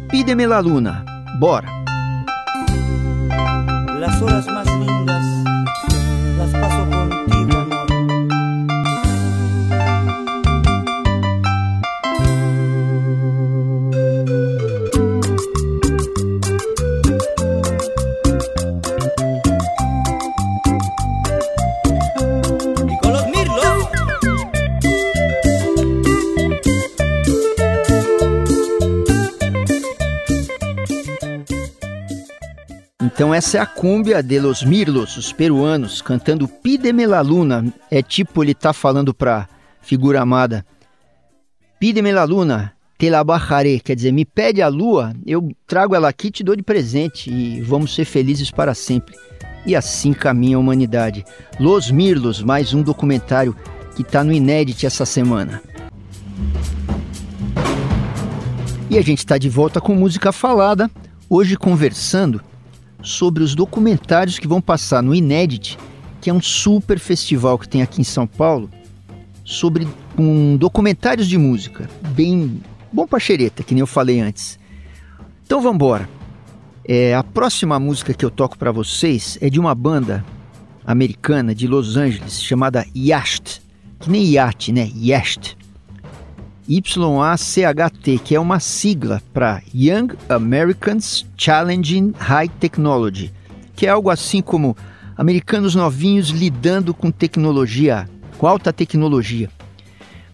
Pídeme 0.09 0.45
la 0.45 0.59
Luna. 0.59 1.03
Bora! 1.39 1.67
Las 3.99 4.21
horas 4.21 4.45
Então 33.15 33.33
essa 33.33 33.57
é 33.57 33.61
a 33.61 33.65
cúmbia 33.65 34.21
de 34.21 34.37
los 34.41 34.61
Mirlos, 34.61 35.15
os 35.15 35.31
peruanos, 35.31 36.01
cantando 36.01 36.49
Pídeme 36.49 37.05
la 37.05 37.21
luna. 37.21 37.73
É 37.89 38.01
tipo 38.01 38.43
ele 38.43 38.53
tá 38.53 38.73
falando 38.73 39.13
pra 39.13 39.47
figura 39.81 40.21
amada. 40.21 40.65
Pídeme 41.79 42.11
la 42.11 42.25
luna, 42.25 42.73
te 42.99 43.09
la 43.09 43.23
bajaré. 43.23 43.79
Quer 43.79 43.95
dizer, 43.95 44.11
me 44.11 44.25
pede 44.25 44.61
a 44.61 44.67
lua, 44.67 45.13
eu 45.25 45.49
trago 45.65 45.95
ela 45.95 46.09
aqui 46.09 46.29
te 46.29 46.43
dou 46.43 46.57
de 46.57 46.61
presente. 46.61 47.31
E 47.31 47.61
vamos 47.61 47.95
ser 47.95 48.03
felizes 48.03 48.51
para 48.51 48.73
sempre. 48.73 49.15
E 49.65 49.77
assim 49.77 50.11
caminha 50.11 50.57
a 50.57 50.59
humanidade. 50.59 51.23
Los 51.57 51.89
Mirlos, 51.89 52.43
mais 52.43 52.73
um 52.73 52.81
documentário 52.81 53.55
que 53.95 54.03
tá 54.03 54.25
no 54.25 54.33
Inédit 54.33 54.85
essa 54.85 55.05
semana. 55.05 55.63
E 58.89 58.97
a 58.97 59.01
gente 59.01 59.19
está 59.19 59.37
de 59.37 59.47
volta 59.47 59.79
com 59.79 59.95
música 59.95 60.33
falada, 60.33 60.91
hoje 61.29 61.55
conversando 61.55 62.41
sobre 63.05 63.43
os 63.43 63.53
documentários 63.53 64.39
que 64.39 64.47
vão 64.47 64.59
passar 64.59 65.01
no 65.01 65.13
Inédit, 65.13 65.77
que 66.19 66.29
é 66.29 66.33
um 66.33 66.41
super 66.41 66.99
festival 66.99 67.57
que 67.57 67.69
tem 67.69 67.81
aqui 67.81 68.01
em 68.01 68.03
São 68.03 68.25
Paulo, 68.25 68.69
sobre 69.43 69.87
um, 70.17 70.57
documentários 70.57 71.27
de 71.27 71.37
música, 71.37 71.87
bem 72.09 72.61
bom 72.91 73.05
pra 73.05 73.19
xereta, 73.19 73.63
que 73.63 73.73
nem 73.73 73.81
eu 73.81 73.87
falei 73.87 74.19
antes. 74.19 74.57
Então 75.45 75.61
vamos 75.61 75.75
embora. 75.75 76.09
É, 76.83 77.13
a 77.15 77.23
próxima 77.23 77.79
música 77.79 78.13
que 78.13 78.25
eu 78.25 78.31
toco 78.31 78.57
para 78.57 78.71
vocês 78.71 79.37
é 79.39 79.49
de 79.49 79.59
uma 79.59 79.75
banda 79.75 80.25
americana 80.85 81.53
de 81.53 81.67
Los 81.67 81.97
Angeles 81.97 82.41
chamada 82.41 82.85
Yacht, 82.95 83.61
que 83.99 84.09
nem 84.09 84.23
iate, 84.23 84.71
né? 84.71 84.89
Yacht. 84.95 85.57
YACHT, 86.67 88.19
que 88.23 88.35
é 88.35 88.39
uma 88.39 88.59
sigla 88.59 89.21
para 89.33 89.61
Young 89.73 90.15
Americans 90.27 91.25
Challenging 91.37 92.13
High 92.17 92.49
Technology, 92.59 93.31
que 93.75 93.85
é 93.85 93.89
algo 93.89 94.09
assim 94.09 94.41
como 94.41 94.75
americanos 95.15 95.75
novinhos 95.75 96.29
lidando 96.29 96.93
com 96.93 97.11
tecnologia, 97.11 98.09
com 98.37 98.47
alta 98.47 98.73
tecnologia. 98.73 99.49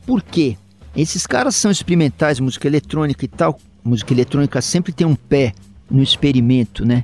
Por 0.05 0.21
quê? 0.21 0.57
Esses 0.95 1.27
caras 1.27 1.55
são 1.55 1.69
experimentais, 1.69 2.39
música 2.39 2.67
eletrônica 2.67 3.23
e 3.23 3.27
tal. 3.27 3.59
Música 3.83 4.13
eletrônica 4.13 4.61
sempre 4.61 4.91
tem 4.91 5.07
um 5.07 5.15
pé 5.15 5.53
no 5.89 6.01
experimento, 6.01 6.85
né? 6.85 7.03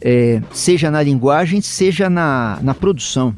É, 0.00 0.42
seja 0.52 0.90
na 0.90 1.02
linguagem, 1.02 1.60
seja 1.60 2.10
na, 2.10 2.58
na 2.62 2.74
produção. 2.74 3.34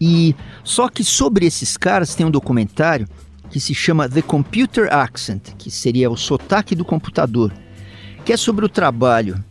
E 0.00 0.34
só 0.64 0.88
que 0.88 1.04
sobre 1.04 1.46
esses 1.46 1.76
caras 1.76 2.14
tem 2.14 2.26
um 2.26 2.30
documentário 2.30 3.06
que 3.52 3.60
se 3.60 3.74
chama 3.74 4.08
The 4.08 4.22
Computer 4.22 4.88
Accent, 4.90 5.50
que 5.58 5.70
seria 5.70 6.10
o 6.10 6.16
sotaque 6.16 6.74
do 6.74 6.86
computador, 6.86 7.52
que 8.24 8.32
é 8.32 8.36
sobre 8.36 8.64
o 8.64 8.68
trabalho 8.68 9.44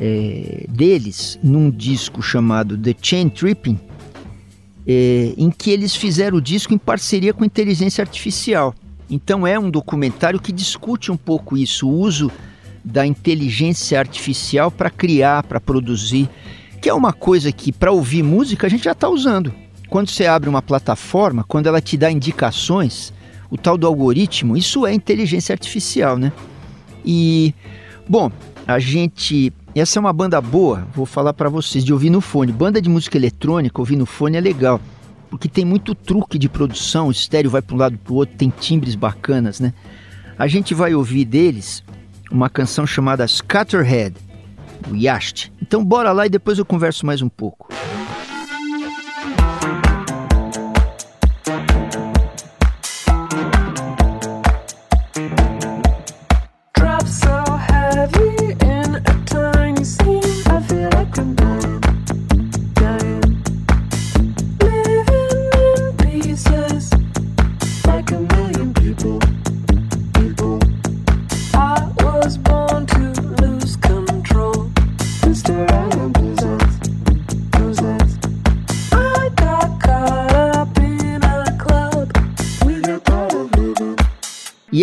é, 0.00 0.66
deles 0.68 1.38
num 1.40 1.70
disco 1.70 2.20
chamado 2.20 2.76
The 2.76 2.92
Chain 3.00 3.28
Tripping, 3.28 3.78
é, 4.84 5.32
em 5.38 5.48
que 5.48 5.70
eles 5.70 5.94
fizeram 5.94 6.38
o 6.38 6.40
disco 6.40 6.74
em 6.74 6.78
parceria 6.78 7.32
com 7.32 7.44
inteligência 7.44 8.02
artificial. 8.02 8.74
Então 9.08 9.46
é 9.46 9.56
um 9.56 9.70
documentário 9.70 10.40
que 10.40 10.50
discute 10.50 11.12
um 11.12 11.16
pouco 11.16 11.56
isso, 11.56 11.88
o 11.88 11.96
uso 11.96 12.32
da 12.84 13.06
inteligência 13.06 13.96
artificial 13.96 14.72
para 14.72 14.90
criar, 14.90 15.44
para 15.44 15.60
produzir, 15.60 16.28
que 16.82 16.88
é 16.88 16.92
uma 16.92 17.12
coisa 17.12 17.52
que 17.52 17.70
para 17.70 17.92
ouvir 17.92 18.24
música 18.24 18.66
a 18.66 18.70
gente 18.70 18.84
já 18.84 18.92
está 18.92 19.08
usando 19.08 19.63
quando 19.94 20.10
você 20.10 20.26
abre 20.26 20.48
uma 20.48 20.60
plataforma, 20.60 21.44
quando 21.44 21.68
ela 21.68 21.80
te 21.80 21.96
dá 21.96 22.10
indicações, 22.10 23.12
o 23.48 23.56
tal 23.56 23.78
do 23.78 23.86
algoritmo, 23.86 24.56
isso 24.56 24.84
é 24.84 24.92
inteligência 24.92 25.52
artificial, 25.52 26.18
né? 26.18 26.32
E, 27.04 27.54
bom, 28.08 28.28
a 28.66 28.80
gente. 28.80 29.52
Essa 29.72 30.00
é 30.00 30.00
uma 30.00 30.12
banda 30.12 30.40
boa, 30.40 30.84
vou 30.92 31.06
falar 31.06 31.32
para 31.32 31.48
vocês, 31.48 31.84
de 31.84 31.92
ouvir 31.92 32.10
no 32.10 32.20
fone. 32.20 32.50
Banda 32.50 32.82
de 32.82 32.88
música 32.88 33.16
eletrônica, 33.16 33.80
ouvir 33.80 33.94
no 33.94 34.04
fone 34.04 34.36
é 34.36 34.40
legal, 34.40 34.80
porque 35.30 35.48
tem 35.48 35.64
muito 35.64 35.94
truque 35.94 36.40
de 36.40 36.48
produção, 36.48 37.06
o 37.06 37.12
estéreo 37.12 37.48
vai 37.48 37.62
para 37.62 37.76
um 37.76 37.78
lado 37.78 37.96
para 37.96 38.12
o 38.12 38.16
outro, 38.16 38.36
tem 38.36 38.50
timbres 38.50 38.96
bacanas, 38.96 39.60
né? 39.60 39.72
A 40.36 40.48
gente 40.48 40.74
vai 40.74 40.92
ouvir 40.92 41.24
deles 41.24 41.84
uma 42.32 42.50
canção 42.50 42.84
chamada 42.84 43.24
Scatterhead, 43.28 44.16
do 44.88 44.96
Yast. 44.96 45.52
Então 45.62 45.84
bora 45.84 46.10
lá 46.10 46.26
e 46.26 46.28
depois 46.28 46.58
eu 46.58 46.64
converso 46.64 47.06
mais 47.06 47.22
um 47.22 47.28
pouco. 47.28 47.68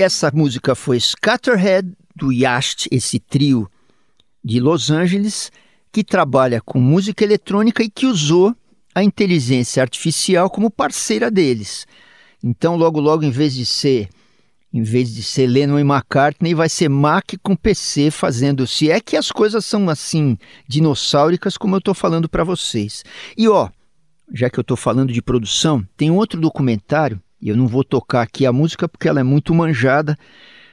Essa 0.02 0.32
música 0.34 0.74
foi 0.74 1.00
Scatterhead 1.00 1.94
do 2.16 2.32
Yast, 2.32 2.88
esse 2.92 3.20
trio 3.20 3.70
de 4.44 4.60
Los 4.60 4.90
Angeles 4.90 5.52
que 5.92 6.04
trabalha 6.04 6.60
com 6.60 6.80
música 6.80 7.24
eletrônica 7.24 7.84
e 7.84 7.90
que 7.90 8.08
usou 8.08 8.56
a 8.96 9.04
inteligência 9.04 9.80
artificial 9.80 10.50
como 10.50 10.72
parceira 10.72 11.30
deles. 11.30 11.86
Então, 12.44 12.76
logo 12.76 13.00
logo, 13.00 13.24
em 13.24 13.30
vez 13.30 13.54
de 13.54 13.64
ser 13.64 14.10
em 14.74 14.82
vez 14.82 15.14
de 15.14 15.22
ser 15.22 15.46
Lennon 15.46 15.78
e 15.78 15.82
McCartney, 15.82 16.56
vai 16.56 16.68
ser 16.68 16.90
Mac 16.90 17.34
com 17.44 17.56
PC 17.56 18.10
fazendo. 18.10 18.66
Se 18.66 18.90
é 18.90 19.00
que 19.00 19.16
as 19.16 19.32
coisas 19.32 19.66
são 19.66 19.88
assim 19.88 20.36
dinossáuricas, 20.68 21.58
como 21.58 21.76
eu 21.76 21.80
estou 21.80 21.94
falando 21.94 22.28
para 22.28 22.44
vocês. 22.44 23.04
E 23.38 23.48
ó, 23.48 23.70
já 24.34 24.50
que 24.50 24.58
eu 24.58 24.64
estou 24.64 24.78
falando 24.78 25.14
de 25.14 25.22
produção, 25.22 25.86
tem 25.96 26.10
outro 26.10 26.42
documentário, 26.42 27.22
e 27.42 27.50
eu 27.50 27.58
não 27.58 27.68
vou 27.68 27.84
tocar 27.84 28.22
aqui 28.22 28.46
a 28.46 28.54
música 28.54 28.88
porque 28.88 29.08
ela 29.08 29.20
é 29.20 29.24
muito 29.24 29.54
manjada, 29.54 30.18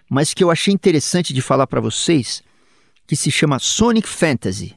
mas 0.08 0.34
que 0.34 0.44
eu 0.44 0.50
achei 0.50 0.72
interessante 0.72 1.32
de 1.32 1.40
falar 1.40 1.66
para 1.66 1.80
vocês, 1.80 2.42
que 3.06 3.16
se 3.16 3.30
chama 3.30 3.58
Sonic 3.58 4.08
Fantasy, 4.08 4.74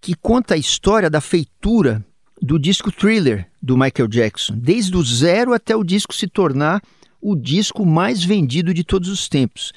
que 0.00 0.14
conta 0.14 0.54
a 0.54 0.58
história 0.58 1.10
da 1.10 1.20
feitura 1.20 2.04
do 2.40 2.58
disco 2.58 2.92
Thriller 2.92 3.48
do 3.60 3.76
Michael 3.76 4.08
Jackson, 4.08 4.54
desde 4.56 4.96
o 4.96 5.02
zero 5.02 5.52
até 5.52 5.74
o 5.74 5.82
disco 5.82 6.14
se 6.14 6.28
tornar 6.28 6.80
o 7.20 7.34
disco 7.34 7.84
mais 7.84 8.22
vendido 8.22 8.72
de 8.72 8.84
todos 8.84 9.08
os 9.08 9.28
tempos. 9.28 9.72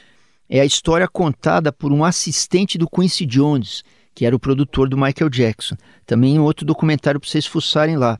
É 0.48 0.60
a 0.60 0.66
história 0.66 1.08
contada 1.08 1.72
por 1.72 1.92
um 1.92 2.04
assistente 2.04 2.78
do 2.78 2.88
Quincy 2.88 3.26
Jones, 3.26 3.84
que 4.14 4.26
era 4.26 4.36
o 4.36 4.40
produtor 4.40 4.90
do 4.90 4.98
Michael 4.98 5.30
Jackson. 5.30 5.76
Também 6.06 6.40
outro 6.40 6.66
documentário 6.66 7.20
para 7.20 7.30
vocês 7.30 7.46
fuçarem 7.46 7.98
lá. 7.98 8.20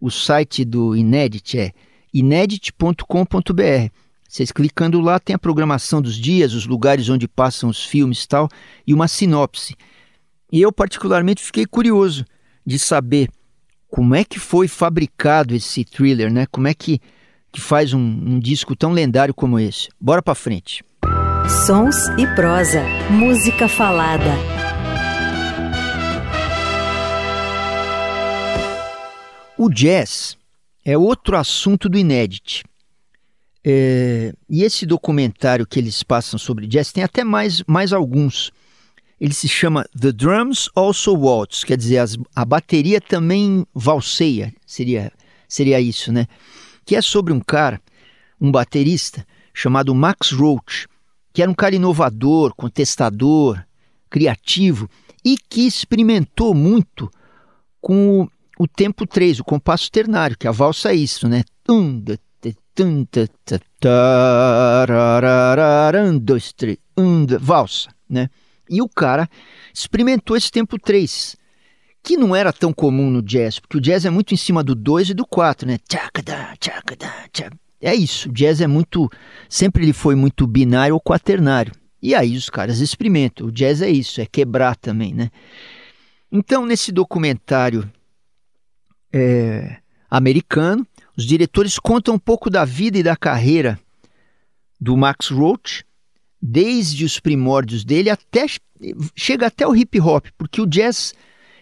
O 0.00 0.10
site 0.10 0.64
do 0.64 0.96
Inedit 0.96 1.58
é 1.58 1.72
inedit.com.br. 2.12 3.90
Vocês 4.28 4.50
clicando 4.50 5.00
lá 5.00 5.18
tem 5.18 5.34
a 5.34 5.38
programação 5.38 6.00
dos 6.00 6.16
dias, 6.16 6.54
os 6.54 6.66
lugares 6.66 7.08
onde 7.08 7.28
passam 7.28 7.68
os 7.68 7.84
filmes 7.84 8.24
e 8.24 8.28
tal, 8.28 8.48
e 8.86 8.94
uma 8.94 9.08
sinopse. 9.08 9.76
E 10.50 10.60
eu 10.60 10.72
particularmente 10.72 11.42
fiquei 11.42 11.66
curioso 11.66 12.24
de 12.64 12.78
saber 12.78 13.28
como 13.88 14.14
é 14.14 14.24
que 14.24 14.38
foi 14.38 14.68
fabricado 14.68 15.54
esse 15.54 15.84
thriller, 15.84 16.32
né? 16.32 16.46
Como 16.46 16.66
é 16.66 16.74
que 16.74 17.00
que 17.52 17.60
faz 17.60 17.92
um, 17.92 18.00
um 18.00 18.40
disco 18.40 18.74
tão 18.74 18.92
lendário 18.92 19.34
como 19.34 19.60
esse. 19.60 19.90
Bora 20.00 20.22
pra 20.22 20.34
frente. 20.34 20.82
Sons 21.66 22.08
e 22.18 22.26
prosa, 22.34 22.82
música 23.10 23.68
falada. 23.68 24.32
O 29.58 29.68
jazz 29.68 30.38
é 30.84 30.96
outro 30.96 31.36
assunto 31.36 31.88
do 31.88 31.98
Inédit. 31.98 32.64
É, 33.64 34.32
e 34.48 34.64
esse 34.64 34.84
documentário 34.84 35.66
que 35.66 35.78
eles 35.78 36.02
passam 36.02 36.38
sobre 36.38 36.66
jazz 36.66 36.92
tem 36.92 37.04
até 37.04 37.22
mais, 37.22 37.62
mais 37.66 37.92
alguns. 37.92 38.50
Ele 39.20 39.32
se 39.32 39.48
chama 39.48 39.86
The 39.98 40.10
Drums 40.10 40.68
Also 40.74 41.14
Waltz, 41.14 41.62
quer 41.62 41.76
dizer, 41.76 41.98
as, 41.98 42.18
a 42.34 42.44
bateria 42.44 43.00
também 43.00 43.64
valseia, 43.72 44.52
seria, 44.66 45.12
seria 45.48 45.80
isso, 45.80 46.12
né? 46.12 46.26
que 46.84 46.96
é 46.96 47.02
sobre 47.02 47.32
um 47.32 47.40
cara, 47.40 47.80
um 48.40 48.50
baterista, 48.50 49.26
chamado 49.54 49.94
Max 49.94 50.32
Roach, 50.32 50.86
que 51.32 51.42
era 51.42 51.50
um 51.50 51.54
cara 51.54 51.74
inovador, 51.74 52.54
contestador, 52.54 53.62
criativo 54.10 54.88
e 55.24 55.36
que 55.36 55.66
experimentou 55.66 56.54
muito 56.54 57.10
com 57.80 58.28
o, 58.62 58.68
tempo 58.68 59.04
3, 59.04 59.40
o 59.40 59.44
compasso 59.44 59.90
ternário, 59.90 60.38
que 60.38 60.46
a 60.46 60.52
valsa 60.52 60.92
é 60.92 60.94
isso, 60.94 61.28
né? 61.28 61.42
Um, 61.68 62.00
dois, 66.20 66.52
três, 66.52 66.78
um, 66.96 67.26
valsa, 67.40 67.90
né? 68.08 68.30
E 68.70 68.80
o 68.80 68.88
cara 68.88 69.28
experimentou 69.74 70.36
esse 70.36 70.48
tempo 70.48 70.78
3 70.78 71.36
que 72.04 72.16
não 72.16 72.36
era 72.36 72.52
tão 72.52 72.72
comum 72.72 73.10
no 73.10 73.20
jazz, 73.20 73.58
porque 73.58 73.78
o 73.78 73.80
jazz 73.80 74.04
é 74.04 74.10
muito 74.10 74.32
em 74.32 74.36
cima 74.36 74.62
do 74.62 74.76
2 74.76 75.10
e 75.10 75.14
do 75.14 75.26
4, 75.26 75.66
né? 75.66 75.78
É 77.80 77.94
isso, 77.96 78.28
o 78.28 78.32
jazz 78.32 78.60
é 78.60 78.68
muito. 78.68 79.10
Sempre 79.48 79.84
ele 79.84 79.92
foi 79.92 80.14
muito 80.14 80.46
binário 80.46 80.94
ou 80.94 81.00
quaternário. 81.00 81.72
E 82.00 82.14
aí 82.14 82.36
os 82.36 82.48
caras 82.48 82.78
experimentam. 82.78 83.48
O 83.48 83.52
jazz 83.52 83.82
é 83.82 83.90
isso, 83.90 84.20
é 84.20 84.26
quebrar 84.26 84.76
também, 84.76 85.12
né? 85.12 85.30
Então, 86.30 86.64
nesse 86.64 86.92
documentário 86.92 87.90
é, 89.12 89.76
americano, 90.10 90.86
os 91.16 91.24
diretores 91.24 91.78
contam 91.78 92.14
um 92.14 92.18
pouco 92.18 92.48
da 92.48 92.64
vida 92.64 92.98
e 92.98 93.02
da 93.02 93.16
carreira 93.16 93.78
do 94.80 94.96
Max 94.96 95.28
Roach, 95.28 95.84
desde 96.40 97.04
os 97.04 97.20
primórdios 97.20 97.84
dele 97.84 98.10
até 98.10 98.46
chega 99.14 99.46
até 99.46 99.66
o 99.66 99.76
hip 99.76 100.00
hop, 100.00 100.26
porque 100.36 100.60
o 100.60 100.66
jazz 100.66 101.14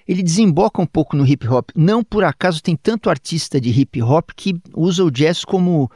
ele 0.08 0.22
desemboca 0.22 0.80
um 0.80 0.86
pouco 0.86 1.14
no 1.14 1.26
hip 1.26 1.46
hop. 1.46 1.70
Não 1.74 2.02
por 2.02 2.24
acaso 2.24 2.62
tem 2.62 2.74
tanto 2.74 3.10
artista 3.10 3.60
de 3.60 3.68
hip 3.70 4.00
hop 4.02 4.30
que 4.34 4.58
usa 4.74 5.04
o 5.04 5.10
jazz 5.10 5.44
como, 5.44 5.90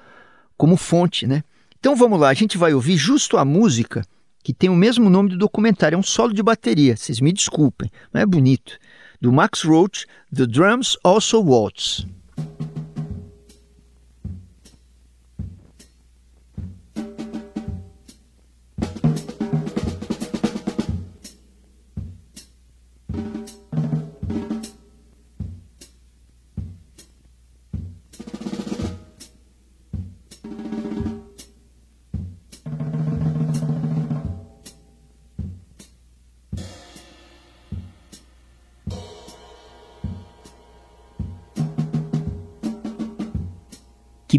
como 0.57 0.77
fonte, 0.77 1.27
né? 1.27 1.43
Então 1.79 1.97
vamos 1.97 2.21
lá, 2.21 2.29
a 2.29 2.35
gente 2.35 2.59
vai 2.59 2.75
ouvir 2.75 2.97
justo 2.97 3.37
a 3.37 3.45
música 3.45 4.05
que 4.43 4.53
tem 4.53 4.69
o 4.69 4.77
mesmo 4.77 5.09
nome 5.09 5.31
do 5.31 5.39
documentário, 5.39 5.97
é 5.97 5.99
um 5.99 6.03
solo 6.03 6.35
de 6.35 6.43
bateria, 6.43 6.97
vocês 6.97 7.19
me 7.19 7.33
desculpem, 7.33 7.91
mas 8.13 8.23
é 8.23 8.27
bonito. 8.27 8.79
Do 9.23 9.33
Max 9.33 9.65
Roach, 9.65 10.07
The 10.33 10.47
Drums 10.47 10.97
Also 11.03 11.41
Waltz. 11.41 12.05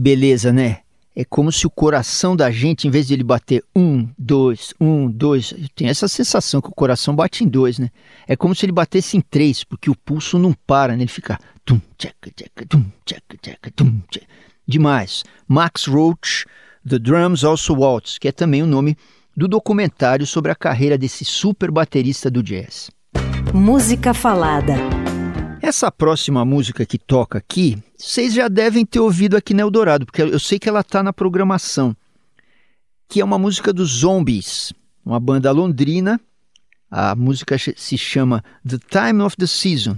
Beleza, 0.06 0.54
né? 0.54 0.82
É 1.16 1.26
como 1.26 1.52
se 1.52 1.66
o 1.66 1.70
coração 1.70 2.36
da 2.36 2.52
gente, 2.52 2.88
em 2.88 2.92
vez 2.92 3.08
de 3.08 3.16
ele 3.16 3.24
bater 3.24 3.64
um, 3.76 4.08
dois, 4.16 4.72
um, 4.80 5.10
dois, 5.10 5.52
tem 5.74 5.88
essa 5.88 6.08
sensação 6.08 6.62
que 6.62 6.68
o 6.68 6.76
coração 6.76 7.16
bate 7.16 7.44
em 7.44 7.48
dois, 7.48 7.80
né? 7.80 7.90
É 8.28 8.36
como 8.36 8.54
se 8.54 8.66
ele 8.68 8.72
batesse 8.72 9.18
em 9.18 9.22
três, 9.22 9.64
porque 9.64 9.90
o 9.90 9.96
pulso 9.96 10.38
não 10.38 10.54
para, 10.68 10.96
né? 10.96 11.02
Ele 11.02 11.12
fica 11.12 11.40
tum, 11.66 11.82
tcheca, 11.98 12.30
tcheca, 12.36 12.68
tum, 12.68 12.86
tcheca, 13.04 13.38
tcheca, 13.42 13.72
tum, 13.76 14.00
tcheca. 14.12 14.28
Demais. 14.68 15.24
Max 15.48 15.86
Roach, 15.86 16.46
The 16.88 17.00
Drums 17.00 17.44
Also 17.44 17.74
Waltz, 17.74 18.20
que 18.20 18.28
é 18.28 18.32
também 18.32 18.62
o 18.62 18.68
nome 18.68 18.96
do 19.36 19.48
documentário 19.48 20.28
sobre 20.28 20.52
a 20.52 20.56
carreira 20.56 21.00
desse 21.00 21.26
super 21.26 21.72
baterista 21.72 22.30
do 22.30 22.44
jazz. 22.44 22.92
Música 23.52 24.14
falada. 24.14 24.76
Essa 25.62 25.92
próxima 25.92 26.46
música 26.46 26.86
que 26.86 26.98
toca 26.98 27.38
aqui, 27.38 27.78
vocês 27.98 28.34
já 28.34 28.48
devem 28.48 28.86
ter 28.86 29.00
ouvido 29.00 29.36
aqui 29.36 29.54
no 29.54 29.62
Eldorado, 29.62 30.06
porque 30.06 30.22
eu 30.22 30.40
sei 30.40 30.60
que 30.60 30.70
ela 30.70 30.82
está 30.82 31.02
na 31.02 31.14
programação, 31.14 31.96
que 33.10 33.20
é 33.22 33.26
uma 33.26 33.38
música 33.38 33.74
dos 33.74 33.90
Zombies, 33.90 34.74
uma 35.06 35.20
banda 35.20 35.52
londrina. 35.52 36.20
A 36.90 37.16
música 37.16 37.58
se 37.58 37.98
chama 37.98 38.44
The 38.68 38.78
Time 38.90 39.22
of 39.22 39.36
the 39.38 39.48
Season. 39.48 39.98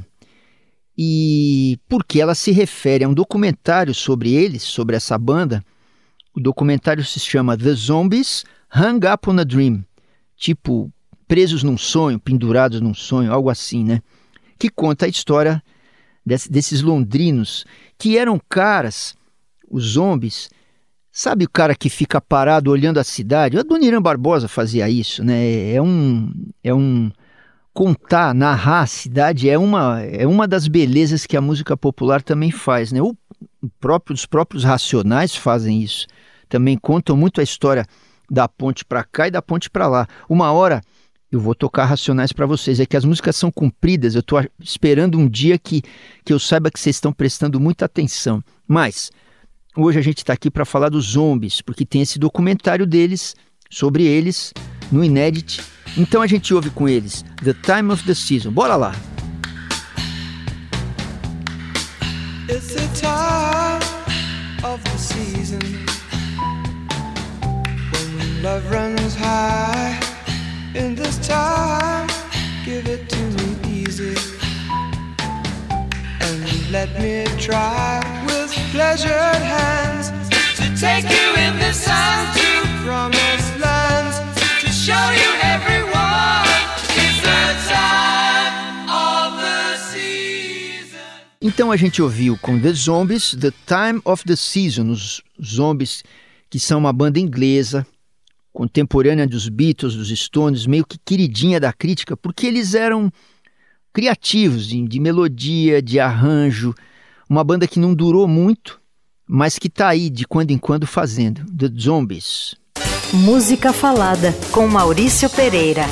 E 0.97 1.77
porque 1.87 2.19
ela 2.19 2.33
se 2.33 2.51
refere 2.51 3.03
a 3.03 3.07
um 3.07 3.13
documentário 3.13 3.93
sobre 3.93 4.33
eles, 4.33 4.63
sobre 4.63 4.95
essa 4.95 5.17
banda. 5.17 5.63
O 6.33 6.39
documentário 6.39 7.03
se 7.03 7.19
chama 7.19 7.57
The 7.57 7.73
Zombies 7.73 8.45
Hung 8.75 8.99
Up 9.13 9.29
on 9.29 9.39
a 9.39 9.43
Dream. 9.43 9.85
Tipo, 10.35 10.91
presos 11.27 11.61
num 11.61 11.77
sonho, 11.77 12.19
pendurados 12.19 12.81
num 12.81 12.93
sonho, 12.93 13.31
algo 13.31 13.49
assim, 13.49 13.83
né? 13.83 14.01
Que 14.57 14.69
conta 14.69 15.05
a 15.05 15.09
história 15.09 15.61
desse, 16.25 16.51
desses 16.51 16.81
londrinos 16.81 17.65
que 17.97 18.17
eram 18.17 18.39
caras, 18.49 19.15
os 19.69 19.91
zombies. 19.91 20.49
Sabe 21.11 21.45
o 21.45 21.49
cara 21.49 21.73
que 21.73 21.89
fica 21.89 22.21
parado 22.21 22.69
olhando 22.69 22.99
a 22.99 23.03
cidade? 23.03 23.57
A 23.57 23.63
Dona 23.63 23.85
Irã 23.85 24.01
Barbosa 24.01 24.47
fazia 24.47 24.87
isso, 24.89 25.23
né? 25.23 25.71
É 25.73 25.81
um, 25.81 26.31
é 26.63 26.73
um 26.73 27.11
contar, 27.73 28.33
narrar 28.33 28.81
a 28.81 28.87
cidade 28.87 29.49
é 29.49 29.57
uma, 29.57 30.01
é 30.01 30.25
uma 30.27 30.47
das 30.47 30.67
belezas 30.67 31.25
que 31.25 31.37
a 31.37 31.41
música 31.41 31.77
popular 31.77 32.21
também 32.21 32.51
faz, 32.51 32.91
né? 32.91 33.01
O 33.01 33.15
próprio, 33.79 34.13
os 34.13 34.25
próprios 34.25 34.63
racionais 34.63 35.35
fazem 35.35 35.81
isso. 35.81 36.07
Também 36.49 36.77
contam 36.77 37.15
muito 37.15 37.39
a 37.39 37.43
história 37.43 37.85
da 38.29 38.47
ponte 38.47 38.83
para 38.85 39.03
cá 39.03 39.27
e 39.27 39.31
da 39.31 39.41
ponte 39.41 39.69
para 39.69 39.87
lá. 39.87 40.07
Uma 40.29 40.51
hora 40.51 40.81
eu 41.31 41.39
vou 41.39 41.53
tocar 41.53 41.85
Racionais 41.85 42.31
para 42.31 42.45
vocês. 42.45 42.79
É 42.79 42.85
que 42.85 42.97
as 42.97 43.05
músicas 43.05 43.35
são 43.35 43.51
compridas, 43.51 44.15
eu 44.15 44.21
estou 44.21 44.43
esperando 44.59 45.17
um 45.17 45.27
dia 45.27 45.57
que, 45.57 45.81
que 46.23 46.33
eu 46.33 46.39
saiba 46.39 46.71
que 46.71 46.79
vocês 46.79 46.95
estão 46.95 47.11
prestando 47.11 47.59
muita 47.59 47.85
atenção. 47.85 48.43
Mas 48.67 49.11
hoje 49.75 49.99
a 49.99 50.01
gente 50.01 50.19
está 50.19 50.33
aqui 50.33 50.49
para 50.49 50.65
falar 50.65 50.89
dos 50.89 51.05
zombies, 51.05 51.61
porque 51.61 51.85
tem 51.85 52.01
esse 52.01 52.17
documentário 52.17 52.85
deles, 52.85 53.35
sobre 53.69 54.03
eles, 54.03 54.53
no 54.91 55.03
Inédit, 55.03 55.61
Então 55.97 56.21
a 56.21 56.27
gente 56.27 56.53
ouve 56.53 56.69
com 56.69 56.87
eles 56.87 57.25
The 57.43 57.53
Time 57.53 57.91
of 57.91 58.03
the 58.03 58.13
Season. 58.13 58.51
Bora 58.51 58.75
lá! 58.75 58.93
It's 62.49 62.73
the 62.73 62.87
time 62.93 63.83
of 64.63 64.81
the 64.83 64.97
season 64.97 65.59
When 67.91 68.41
love 68.41 68.69
runs 68.71 69.15
high 69.15 70.06
In 70.77 70.93
this 70.93 71.17
time, 71.27 72.07
give 72.63 72.85
it 72.87 73.09
to 73.09 73.17
me 73.17 73.81
easy. 73.81 74.13
And 76.21 76.71
let 76.71 76.89
me 77.01 77.25
try 77.39 77.97
with 78.27 78.53
pleasured 78.71 79.41
hands 79.41 80.11
To 80.57 80.65
take 80.79 81.09
you 81.09 81.29
in 81.45 81.57
the 81.57 81.73
sun 81.73 82.27
to 82.37 82.49
promised 82.85 83.59
lands 83.59 84.17
To 84.61 84.69
show 84.69 85.05
you 85.21 85.29
everyone 85.41 85.97
Então 91.41 91.71
a 91.71 91.77
gente 91.77 92.01
ouviu 92.03 92.37
com 92.37 92.59
The 92.59 92.73
Zombies 92.73 93.35
The 93.39 93.51
Time 93.65 94.01
of 94.05 94.23
the 94.25 94.35
Season, 94.35 94.91
os 94.91 95.23
Zombies 95.43 96.03
que 96.49 96.59
são 96.59 96.77
uma 96.77 96.93
banda 96.93 97.19
inglesa 97.19 97.85
contemporânea 98.57 99.27
dos 99.27 99.47
Beatles, 99.47 99.93
dos 99.93 100.09
Stones, 100.09 100.65
meio 100.65 100.83
que 100.83 100.97
queridinha 100.97 101.59
da 101.59 101.71
crítica, 101.71 102.17
porque 102.17 102.47
eles 102.47 102.73
eram 102.73 103.11
criativos 103.93 104.65
de, 104.65 104.81
de 104.87 104.99
melodia, 104.99 105.79
de 105.79 105.99
arranjo, 105.99 106.73
uma 107.29 107.43
banda 107.43 107.67
que 107.67 107.79
não 107.79 107.93
durou 107.93 108.27
muito, 108.27 108.81
mas 109.27 109.59
que 109.59 109.67
está 109.67 109.89
aí 109.89 110.09
de 110.09 110.25
quando 110.25 110.49
em 110.49 110.57
quando 110.57 110.87
fazendo. 110.87 111.45
The 111.55 111.67
Zombies. 111.79 112.55
Música 113.13 113.71
Falada, 113.71 114.33
com 114.51 114.67
Maurício 114.67 115.29
Pereira. 115.29 115.83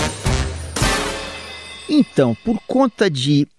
Então, 1.87 2.35
por 2.43 2.59
conta 2.65 3.11
de 3.11 3.41
estar 3.41 3.51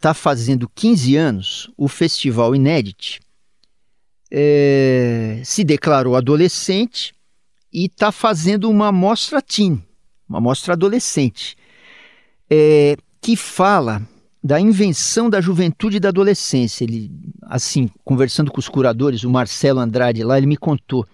tá 0.00 0.14
fazendo 0.14 0.66
15 0.74 1.16
anos, 1.16 1.70
o 1.76 1.86
Festival 1.86 2.56
Inédit 2.56 3.20
é, 4.30 5.42
se 5.44 5.62
declarou 5.64 6.16
adolescente 6.16 7.12
e 7.72 7.86
está 7.86 8.10
fazendo 8.10 8.70
uma 8.70 8.90
mostra 8.90 9.42
teen, 9.42 9.82
uma 10.28 10.40
mostra 10.40 10.74
adolescente, 10.74 11.56
é, 12.50 12.96
que 13.20 13.36
fala 13.36 14.02
da 14.42 14.60
invenção 14.60 15.28
da 15.28 15.40
juventude 15.40 15.96
e 15.96 16.00
da 16.00 16.08
adolescência. 16.08 16.84
Ele, 16.84 17.10
assim, 17.42 17.90
conversando 18.04 18.50
com 18.50 18.58
os 18.58 18.68
curadores, 18.68 19.24
o 19.24 19.30
Marcelo 19.30 19.80
Andrade 19.80 20.24
lá, 20.24 20.38
ele 20.38 20.46
me 20.46 20.56
contou 20.56 21.06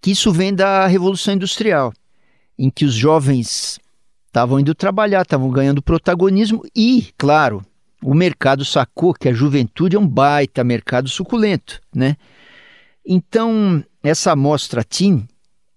que 0.00 0.10
isso 0.10 0.30
vem 0.32 0.54
da 0.54 0.86
Revolução 0.86 1.34
Industrial, 1.34 1.92
em 2.58 2.70
que 2.70 2.84
os 2.84 2.94
jovens 2.94 3.78
estavam 4.26 4.60
indo 4.60 4.74
trabalhar, 4.74 5.22
estavam 5.22 5.50
ganhando 5.50 5.82
protagonismo 5.82 6.62
e, 6.74 7.08
claro, 7.16 7.64
o 8.02 8.14
mercado 8.14 8.64
sacou 8.64 9.14
que 9.14 9.28
a 9.28 9.32
juventude 9.32 9.96
é 9.96 9.98
um 9.98 10.06
baita 10.06 10.62
mercado 10.62 11.08
suculento, 11.08 11.80
né? 11.94 12.16
Então, 13.04 13.82
essa 14.02 14.36
mostra 14.36 14.84
Teen, 14.84 15.26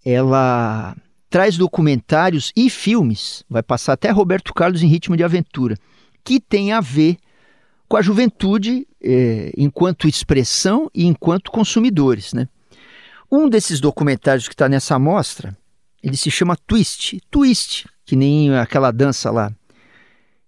ela 0.05 0.95
traz 1.29 1.57
documentários 1.57 2.51
e 2.55 2.69
filmes, 2.69 3.43
vai 3.49 3.61
passar 3.61 3.93
até 3.93 4.09
Roberto 4.09 4.53
Carlos 4.53 4.81
em 4.81 4.87
Ritmo 4.87 5.15
de 5.15 5.23
Aventura, 5.23 5.75
que 6.23 6.39
tem 6.39 6.71
a 6.71 6.81
ver 6.81 7.17
com 7.87 7.97
a 7.97 8.01
juventude 8.01 8.87
eh, 9.01 9.51
enquanto 9.57 10.07
expressão 10.07 10.89
e 10.93 11.05
enquanto 11.05 11.51
consumidores. 11.51 12.33
Né? 12.33 12.47
Um 13.31 13.47
desses 13.47 13.79
documentários 13.79 14.47
que 14.47 14.53
está 14.53 14.67
nessa 14.67 14.95
amostra, 14.95 15.55
ele 16.01 16.17
se 16.17 16.31
chama 16.31 16.57
Twist, 16.67 17.19
Twist, 17.29 17.87
que 18.05 18.15
nem 18.15 18.55
aquela 18.55 18.91
dança 18.91 19.29
lá, 19.29 19.51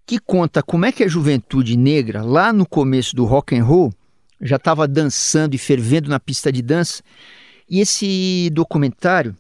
que 0.06 0.18
conta 0.20 0.64
como 0.64 0.86
é 0.86 0.92
que 0.92 1.04
a 1.04 1.08
juventude 1.08 1.78
negra, 1.78 2.24
lá 2.24 2.52
no 2.52 2.66
começo 2.66 3.16
do 3.16 3.26
rock 3.26 3.56
and 3.56 3.64
roll, 3.64 3.94
já 4.42 4.56
estava 4.56 4.88
dançando 4.88 5.56
e 5.56 5.58
fervendo 5.58 6.10
na 6.10 6.20
pista 6.20 6.52
de 6.52 6.62
dança. 6.62 7.04
E 7.72 7.80
esse 7.80 8.50
documentário 8.52 9.34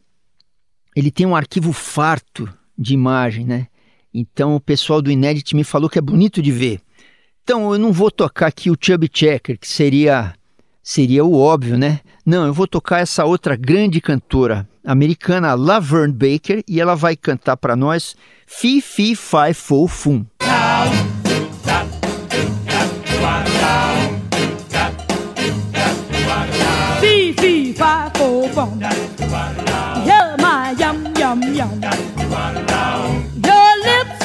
ele 0.95 1.11
tem 1.11 1.25
um 1.25 1.35
arquivo 1.35 1.73
farto 1.73 2.47
de 2.77 2.93
imagem, 2.93 3.45
né? 3.45 3.67
Então 4.13 4.55
o 4.55 4.59
pessoal 4.59 5.01
do 5.01 5.11
Inédit 5.11 5.53
me 5.53 5.65
falou 5.65 5.89
que 5.89 5.99
é 5.99 6.01
bonito 6.01 6.41
de 6.41 6.49
ver. 6.49 6.79
Então 7.43 7.73
eu 7.73 7.77
não 7.77 7.91
vou 7.91 8.09
tocar 8.09 8.47
aqui 8.47 8.71
o 8.71 8.77
Chubby 8.79 9.09
Checker, 9.13 9.59
que 9.59 9.67
seria 9.67 10.33
seria 10.81 11.25
o 11.25 11.37
óbvio, 11.37 11.77
né? 11.77 11.99
Não, 12.25 12.47
eu 12.47 12.53
vou 12.53 12.67
tocar 12.67 12.99
essa 12.99 13.25
outra 13.25 13.57
grande 13.57 13.99
cantora 13.99 14.65
americana, 14.83 15.53
Laverne 15.53 16.13
Baker, 16.13 16.63
e 16.65 16.79
ela 16.79 16.95
vai 16.95 17.17
cantar 17.17 17.57
para 17.57 17.75
nós 17.75 18.15
Fi 18.47 18.81
Fi 18.81 19.13
Fi 19.13 19.53
Fo 19.53 19.87
Fum. 19.89 20.25
Fi 20.41 21.20
Fi 28.51 28.55
Fo 28.55 28.65
Fum. 28.65 28.79
yum. 31.15 31.41
Your 33.47 33.71
lips 33.87 34.19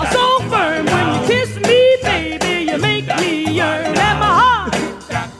are 0.00 0.10
so 0.12 0.38
firm 0.50 0.84
when 0.84 1.06
you 1.14 1.20
kiss 1.26 1.56
me, 1.56 1.96
baby. 2.02 2.70
You 2.70 2.78
make 2.78 3.06
me 3.20 3.50
yearn, 3.50 3.86
and 3.86 4.18
my 4.20 4.32
heart 4.40 4.72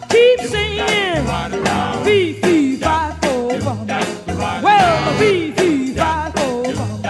keeps 0.08 0.48
singing. 0.48 1.26
Fee, 2.04 2.32
fee, 2.40 2.76
fi, 2.76 3.12
fo, 3.20 3.58
fum. 3.60 3.86
Well, 4.62 5.18
fee, 5.18 5.52
fee, 5.52 5.94
fi, 5.94 6.30
fo, 6.34 6.64
fum. 6.72 7.02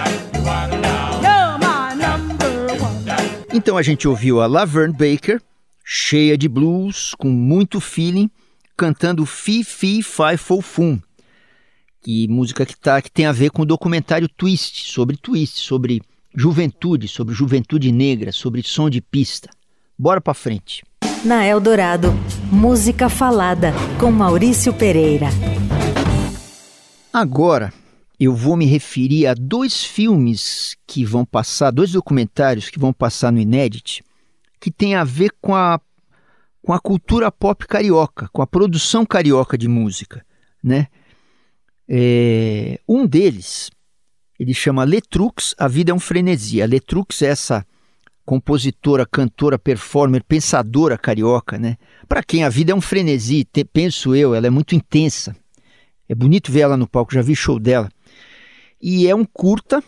You're 1.23 1.57
my 1.59 1.95
number 1.95 2.73
one. 2.81 3.05
Então 3.53 3.77
a 3.77 3.81
gente 3.81 4.05
ouviu 4.07 4.41
a 4.41 4.47
Laverne 4.47 4.93
Baker, 4.93 5.41
cheia 5.85 6.37
de 6.37 6.49
blues, 6.49 7.15
com 7.17 7.29
muito 7.29 7.79
feeling, 7.79 8.29
cantando 8.75 9.25
Fi 9.25 9.63
Fi 9.63 10.01
Fi 10.03 10.37
Fo 10.37 10.61
Fum 10.61 10.99
que 12.05 12.27
música 12.27 12.67
que, 12.67 12.77
tá, 12.77 13.01
que 13.01 13.09
tem 13.09 13.25
a 13.25 13.31
ver 13.31 13.49
com 13.49 13.63
o 13.63 13.65
documentário 13.65 14.29
Twist, 14.29 14.91
sobre 14.91 15.17
Twist, 15.17 15.57
sobre 15.57 16.03
juventude, 16.35 17.07
sobre 17.07 17.33
juventude 17.33 17.91
negra, 17.91 18.31
sobre 18.31 18.61
som 18.61 18.91
de 18.91 19.01
pista. 19.01 19.49
Bora 19.97 20.21
pra 20.21 20.35
frente. 20.35 20.83
Na 21.23 21.43
Eldorado, 21.43 22.13
música 22.51 23.09
falada 23.09 23.73
com 23.99 24.11
Maurício 24.11 24.71
Pereira. 24.71 25.29
Agora 27.11 27.73
eu 28.19 28.35
vou 28.35 28.55
me 28.55 28.67
referir 28.67 29.25
a 29.25 29.33
dois 29.33 29.83
filmes 29.83 30.77
que 30.85 31.03
vão 31.03 31.25
passar, 31.25 31.71
dois 31.71 31.93
documentários 31.93 32.69
que 32.69 32.77
vão 32.77 32.93
passar 32.93 33.31
no 33.31 33.39
Inédit, 33.39 34.03
que 34.59 34.69
tem 34.69 34.93
a 34.93 35.03
ver 35.03 35.31
com 35.41 35.55
a, 35.55 35.81
com 36.65 36.73
a 36.73 36.79
cultura 36.79 37.31
pop 37.31 37.67
carioca, 37.67 38.27
com 38.33 38.41
a 38.41 38.47
produção 38.47 39.05
carioca 39.05 39.55
de 39.55 39.67
música, 39.67 40.25
né? 40.63 40.87
É, 41.87 42.79
um 42.89 43.05
deles, 43.05 43.69
ele 44.39 44.51
chama 44.51 44.83
Letrux, 44.83 45.53
A 45.59 45.67
Vida 45.67 45.91
é 45.91 45.93
um 45.93 45.99
Frenesi. 45.99 46.63
A 46.63 46.65
Letrux 46.65 47.21
é 47.21 47.27
essa 47.27 47.63
compositora, 48.25 49.05
cantora, 49.05 49.59
performer, 49.59 50.23
pensadora 50.23 50.97
carioca, 50.97 51.59
né? 51.59 51.77
Para 52.07 52.23
quem 52.23 52.43
a 52.43 52.49
vida 52.49 52.71
é 52.71 52.75
um 52.75 52.81
frenesi, 52.81 53.43
te, 53.43 53.63
penso 53.63 54.15
eu, 54.15 54.33
ela 54.33 54.47
é 54.47 54.49
muito 54.49 54.73
intensa. 54.73 55.35
É 56.09 56.15
bonito 56.15 56.51
ver 56.51 56.61
ela 56.61 56.75
no 56.75 56.87
palco, 56.87 57.13
já 57.13 57.21
vi 57.21 57.35
show 57.35 57.59
dela. 57.59 57.91
E 58.81 59.07
é 59.07 59.13
um 59.13 59.23
curta 59.23 59.83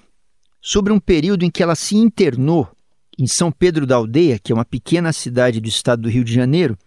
sobre 0.62 0.94
um 0.94 1.00
período 1.00 1.44
em 1.44 1.50
que 1.50 1.64
ela 1.64 1.74
se 1.74 1.96
internou 1.98 2.70
em 3.18 3.28
São 3.28 3.52
Pedro 3.52 3.86
da 3.86 3.96
Aldeia, 3.96 4.40
que 4.40 4.52
é 4.52 4.56
uma 4.56 4.66
pequena 4.66 5.12
cidade 5.12 5.60
do 5.60 5.68
estado 5.68 6.04
do 6.04 6.10
Rio 6.10 6.24
de 6.24 6.34
Janeiro. 6.34 6.78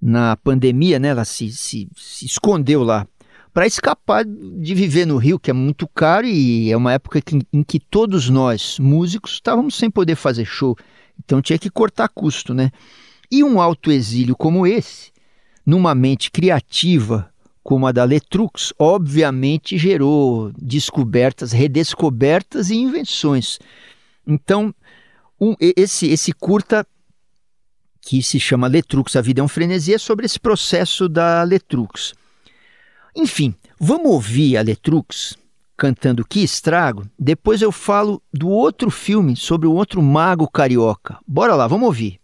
Na 0.00 0.36
pandemia, 0.36 0.98
né, 0.98 1.08
ela 1.08 1.24
se, 1.24 1.50
se, 1.52 1.88
se 1.96 2.26
escondeu 2.26 2.82
lá 2.82 3.06
para 3.52 3.66
escapar 3.66 4.24
de 4.24 4.74
viver 4.74 5.06
no 5.06 5.16
Rio, 5.16 5.38
que 5.38 5.50
é 5.50 5.54
muito 5.54 5.88
caro 5.88 6.26
e 6.26 6.70
é 6.70 6.76
uma 6.76 6.92
época 6.92 7.22
que, 7.22 7.38
em 7.50 7.62
que 7.62 7.80
todos 7.80 8.28
nós, 8.28 8.78
músicos, 8.78 9.32
estávamos 9.32 9.76
sem 9.76 9.90
poder 9.90 10.14
fazer 10.14 10.44
show. 10.44 10.76
Então 11.18 11.40
tinha 11.40 11.58
que 11.58 11.70
cortar 11.70 12.08
custo, 12.08 12.52
né? 12.52 12.70
E 13.30 13.42
um 13.42 13.58
autoexílio 13.60 14.36
como 14.36 14.66
esse, 14.66 15.10
numa 15.64 15.94
mente 15.94 16.30
criativa 16.30 17.30
como 17.66 17.84
a 17.84 17.90
da 17.90 18.04
Letrux, 18.04 18.72
obviamente 18.78 19.76
gerou 19.76 20.52
descobertas, 20.56 21.50
redescobertas 21.50 22.70
e 22.70 22.76
invenções. 22.76 23.58
Então, 24.24 24.72
um, 25.40 25.54
esse, 25.60 26.08
esse 26.08 26.32
curta 26.32 26.86
que 28.00 28.22
se 28.22 28.38
chama 28.38 28.68
Letrux, 28.68 29.16
A 29.16 29.20
Vida 29.20 29.40
é 29.40 29.44
um 29.44 29.48
Frenesi, 29.48 29.92
é 29.92 29.98
sobre 29.98 30.26
esse 30.26 30.38
processo 30.38 31.08
da 31.08 31.42
Letrux. 31.42 32.14
Enfim, 33.14 33.54
vamos 33.80 34.12
ouvir 34.12 34.56
a 34.56 34.62
Letrux 34.62 35.36
cantando 35.76 36.24
Que 36.24 36.40
Estrago. 36.40 37.08
Depois 37.18 37.60
eu 37.60 37.72
falo 37.72 38.22
do 38.32 38.48
outro 38.48 38.90
filme 38.90 39.36
sobre 39.36 39.66
o 39.66 39.72
outro 39.72 40.02
mago 40.02 40.48
carioca. 40.48 41.18
Bora 41.26 41.54
lá, 41.54 41.66
vamos 41.66 41.86
ouvir. 41.86 42.20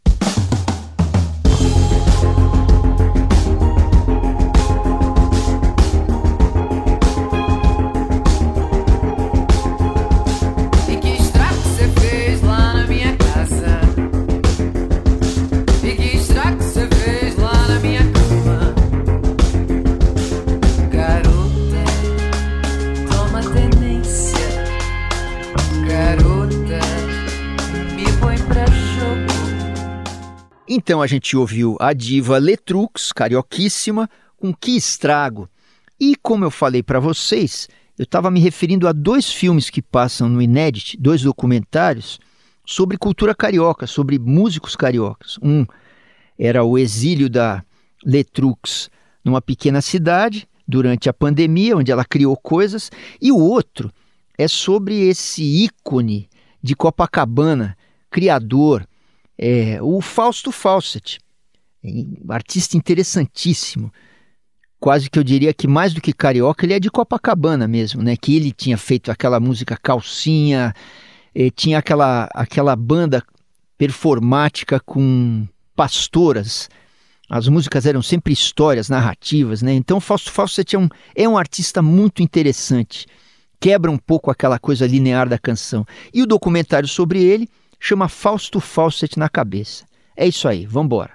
Então 30.75 31.03
a 31.03 31.07
gente 31.07 31.37
ouviu 31.37 31.77
a 31.79 31.93
diva 31.93 32.39
Letrux, 32.39 33.13
carioquíssima, 33.13 34.09
com 34.39 34.55
Que 34.55 34.75
Estrago. 34.75 35.47
E 36.01 36.17
como 36.17 36.47
eu 36.47 36.51
falei 36.51 36.83
para 36.83 36.99
vocês, 36.99 37.69
eu 37.99 38.05
estava 38.05 38.31
me 38.31 38.41
referindo 38.41 38.89
a 38.89 38.93
dois 38.93 39.31
filmes 39.31 39.69
que 39.69 39.83
passam 39.83 40.31
no 40.31 40.41
Inédit, 40.41 40.97
dois 40.99 41.21
documentários 41.21 42.19
sobre 42.65 42.97
cultura 42.97 43.35
carioca, 43.35 43.87
sobre 43.87 44.19
músicos 44.19 44.75
cariocas. 44.75 45.39
Um 45.43 45.67
era 46.39 46.65
o 46.65 46.79
exílio 46.79 47.29
da 47.29 47.63
Letrux 48.03 48.89
numa 49.23 49.43
pequena 49.43 49.83
cidade 49.83 50.49
durante 50.67 51.07
a 51.07 51.13
pandemia, 51.13 51.77
onde 51.77 51.93
ela 51.93 52.03
criou 52.03 52.35
coisas, 52.35 52.91
e 53.21 53.31
o 53.31 53.37
outro 53.37 53.93
é 54.39 54.49
sobre 54.49 55.07
esse 55.07 55.43
ícone 55.43 56.31
de 56.63 56.75
Copacabana, 56.75 57.77
criador, 58.11 58.89
é, 59.39 59.81
o 59.83 60.01
Fausto 60.01 60.53
Fawcett, 60.53 61.19
um 61.85 62.31
artista 62.31 62.77
interessantíssimo. 62.77 63.93
Quase 64.79 65.09
que 65.09 65.19
eu 65.19 65.25
diria 65.25 65.55
que 65.55 65.69
mais 65.69 65.95
do 65.95 66.01
que 66.01 66.13
carioca, 66.13 66.67
ele 66.67 66.75
é 66.75 66.81
de 66.81 66.91
Copacabana 66.91 67.69
mesmo, 67.69 68.03
né? 68.03 68.17
Que 68.17 68.37
ele 68.37 68.51
tinha 68.51 68.77
feito 68.77 69.11
aquela 69.11 69.39
música 69.39 69.77
calcinha, 69.81 70.75
eh, 71.35 71.51
tinha 71.51 71.79
aquela, 71.79 72.29
aquela 72.35 72.75
banda 72.75 73.23
performática 73.79 74.81
com 74.81 75.47
pastoras. 75.75 76.69
As 77.31 77.49
músicas 77.49 77.87
eram 77.87 78.03
sempre 78.03 78.33
histórias, 78.33 78.89
narrativas, 78.89 79.63
né? 79.63 79.73
Então 79.73 80.01
Fausto 80.01 80.33
Fawcett 80.33 80.75
é 80.75 80.79
um, 80.79 80.89
é 81.15 81.29
um 81.29 81.39
artista 81.39 81.81
muito 81.81 82.23
interessante. 82.23 83.07
Quebra 83.61 83.91
um 83.91 83.99
pouco 83.99 84.31
aquela 84.31 84.59
coisa 84.59 84.87
linear 84.87 85.29
da 85.29 85.39
canção. 85.39 85.87
E 86.13 86.23
o 86.23 86.27
documentário 86.27 86.89
sobre 86.89 87.23
ele 87.23 87.49
chama 87.85 88.09
Fausto 88.09 88.61
Fawcett 88.61 89.19
na 89.19 89.29
cabeça. 89.29 89.85
É 90.17 90.25
isso 90.25 90.47
aí, 90.47 90.65
vamos 90.67 90.87
embora. 90.87 91.11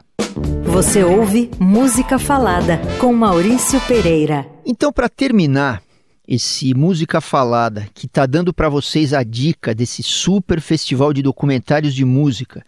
Você 0.66 1.02
ouve 1.02 1.50
Música 1.58 2.20
Falada 2.20 2.82
com 3.00 3.14
Maurício 3.14 3.80
Pereira. 3.88 4.46
Então, 4.66 4.92
para 4.92 5.08
terminar 5.08 5.82
esse 6.28 6.74
Música 6.74 7.22
Falada, 7.22 7.88
que 7.94 8.06
está 8.06 8.26
dando 8.26 8.54
para 8.54 8.68
vocês 8.68 9.14
a 9.14 9.24
dica 9.24 9.74
desse 9.74 10.04
super 10.04 10.60
festival 10.60 11.14
de 11.14 11.22
documentários 11.22 11.96
de 11.96 12.04
música 12.04 12.62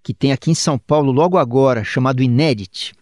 que 0.00 0.14
tem 0.14 0.30
aqui 0.30 0.52
em 0.52 0.54
São 0.54 0.78
Paulo 0.78 1.10
logo 1.10 1.36
agora, 1.36 1.82
chamado 1.82 2.22
Inédit. 2.22 2.94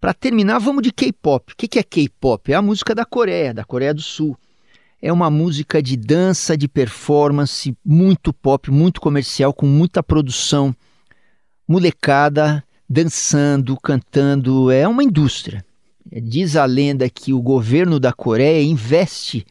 Para 0.00 0.12
terminar, 0.12 0.58
vamos 0.58 0.82
de 0.82 0.90
K-pop. 0.90 1.52
O 1.52 1.56
que 1.56 1.78
é 1.78 1.82
K-pop? 1.84 2.50
É 2.50 2.56
a 2.56 2.62
música 2.62 2.96
da 2.96 3.04
Coreia, 3.04 3.54
da 3.54 3.64
Coreia 3.64 3.94
do 3.94 4.02
Sul. 4.02 4.36
É 5.04 5.12
uma 5.12 5.28
música 5.28 5.82
de 5.82 5.96
dança, 5.96 6.56
de 6.56 6.68
performance, 6.68 7.76
muito 7.84 8.32
pop, 8.32 8.70
muito 8.70 9.00
comercial, 9.00 9.52
com 9.52 9.66
muita 9.66 10.00
produção, 10.00 10.72
molecada 11.66 12.62
dançando, 12.88 13.76
cantando. 13.80 14.70
É 14.70 14.86
uma 14.86 15.02
indústria. 15.02 15.64
Diz 16.22 16.54
a 16.54 16.64
lenda 16.66 17.10
que 17.10 17.32
o 17.32 17.42
governo 17.42 17.98
da 17.98 18.12
Coreia 18.12 18.62
investe 18.62 19.44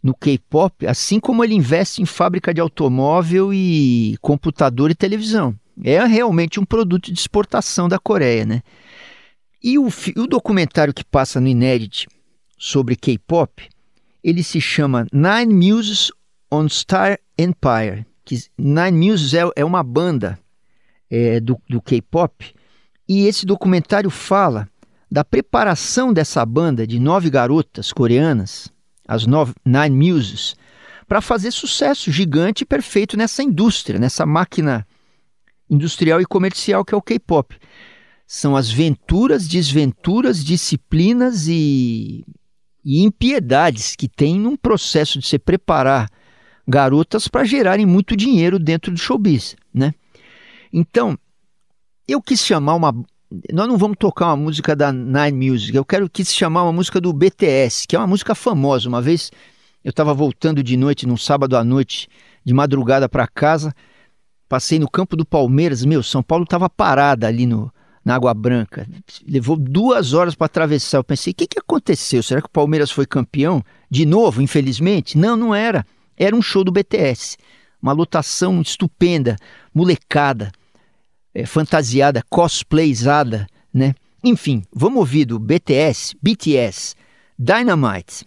no 0.00 0.14
K-pop, 0.14 0.86
assim 0.86 1.18
como 1.18 1.42
ele 1.42 1.54
investe 1.54 2.00
em 2.00 2.06
fábrica 2.06 2.54
de 2.54 2.60
automóvel 2.60 3.52
e 3.52 4.16
computador 4.20 4.92
e 4.92 4.94
televisão. 4.94 5.56
É 5.82 6.04
realmente 6.04 6.60
um 6.60 6.64
produto 6.64 7.10
de 7.10 7.18
exportação 7.18 7.88
da 7.88 7.98
Coreia, 7.98 8.44
né? 8.44 8.62
E 9.60 9.76
o, 9.76 9.88
o 9.88 10.26
documentário 10.28 10.94
que 10.94 11.02
passa 11.02 11.40
no 11.40 11.48
Inédit 11.48 12.06
sobre 12.56 12.94
K-pop 12.94 13.73
ele 14.24 14.42
se 14.42 14.60
chama 14.60 15.06
Nine 15.12 15.52
Muses 15.52 16.10
on 16.50 16.66
Star 16.68 17.18
Empire. 17.38 18.06
Que 18.24 18.42
Nine 18.56 19.10
Muses 19.10 19.34
é, 19.34 19.42
é 19.54 19.64
uma 19.64 19.82
banda 19.82 20.38
é, 21.10 21.38
do, 21.38 21.60
do 21.68 21.82
K-pop 21.82 22.54
e 23.06 23.26
esse 23.26 23.44
documentário 23.44 24.08
fala 24.08 24.66
da 25.10 25.22
preparação 25.22 26.12
dessa 26.12 26.44
banda 26.44 26.86
de 26.86 26.98
nove 26.98 27.28
garotas 27.28 27.92
coreanas, 27.92 28.72
as 29.06 29.26
nove, 29.26 29.52
Nine 29.64 29.90
Muses, 29.90 30.56
para 31.06 31.20
fazer 31.20 31.50
sucesso 31.50 32.10
gigante 32.10 32.62
e 32.62 32.66
perfeito 32.66 33.16
nessa 33.16 33.42
indústria, 33.42 34.00
nessa 34.00 34.24
máquina 34.24 34.86
industrial 35.68 36.20
e 36.20 36.24
comercial 36.24 36.82
que 36.82 36.94
é 36.94 36.96
o 36.96 37.02
K-pop. 37.02 37.54
São 38.26 38.56
as 38.56 38.70
venturas, 38.70 39.46
desventuras, 39.46 40.42
disciplinas 40.42 41.46
e 41.46 42.24
e 42.84 43.02
impiedades 43.02 43.96
que 43.96 44.08
tem 44.08 44.38
num 44.38 44.56
processo 44.56 45.18
de 45.18 45.26
se 45.26 45.38
preparar 45.38 46.10
garotas 46.66 47.28
para 47.28 47.44
gerarem 47.44 47.86
muito 47.86 48.16
dinheiro 48.16 48.58
dentro 48.58 48.92
do 48.92 48.98
showbiz, 48.98 49.56
né? 49.72 49.94
Então, 50.72 51.18
eu 52.06 52.20
quis 52.20 52.44
chamar 52.44 52.74
uma 52.74 52.94
nós 53.52 53.66
não 53.66 53.76
vamos 53.76 53.96
tocar 53.98 54.26
uma 54.26 54.36
música 54.36 54.76
da 54.76 54.92
Nine 54.92 55.50
Music, 55.50 55.76
eu 55.76 55.84
quero 55.84 56.08
quis 56.08 56.32
chamar 56.32 56.62
uma 56.62 56.72
música 56.72 57.00
do 57.00 57.12
BTS, 57.12 57.86
que 57.88 57.96
é 57.96 57.98
uma 57.98 58.06
música 58.06 58.34
famosa. 58.34 58.88
Uma 58.88 59.02
vez 59.02 59.30
eu 59.82 59.90
estava 59.90 60.14
voltando 60.14 60.62
de 60.62 60.76
noite, 60.76 61.06
num 61.06 61.16
sábado 61.16 61.56
à 61.56 61.64
noite, 61.64 62.08
de 62.44 62.54
madrugada 62.54 63.08
para 63.08 63.26
casa, 63.26 63.74
passei 64.48 64.78
no 64.78 64.88
campo 64.88 65.16
do 65.16 65.24
Palmeiras, 65.24 65.84
meu, 65.84 66.02
São 66.02 66.22
Paulo 66.22 66.44
estava 66.44 66.70
parada 66.70 67.26
ali 67.26 67.44
no, 67.44 67.72
na 68.04 68.14
Água 68.14 68.34
Branca. 68.34 68.86
Levou 69.26 69.56
duas 69.56 70.12
horas 70.12 70.34
para 70.34 70.46
atravessar. 70.46 70.98
Eu 70.98 71.04
pensei, 71.04 71.32
o 71.32 71.34
que, 71.34 71.46
que 71.46 71.58
aconteceu? 71.58 72.22
Será 72.22 72.40
que 72.40 72.46
o 72.46 72.50
Palmeiras 72.50 72.90
foi 72.90 73.06
campeão? 73.06 73.62
De 73.90 74.04
novo, 74.04 74.42
infelizmente? 74.42 75.16
Não, 75.16 75.36
não 75.36 75.54
era. 75.54 75.86
Era 76.16 76.36
um 76.36 76.42
show 76.42 76.62
do 76.62 76.72
BTS. 76.72 77.36
Uma 77.80 77.92
lotação 77.92 78.60
estupenda, 78.60 79.36
molecada, 79.74 80.50
é, 81.34 81.44
fantasiada, 81.46 82.22
cosplayzada, 82.28 83.46
né? 83.72 83.94
Enfim, 84.22 84.62
vamos 84.72 84.98
ouvir 84.98 85.26
do 85.26 85.38
BTS, 85.38 86.16
BTS, 86.22 86.94
Dynamite. 87.38 88.26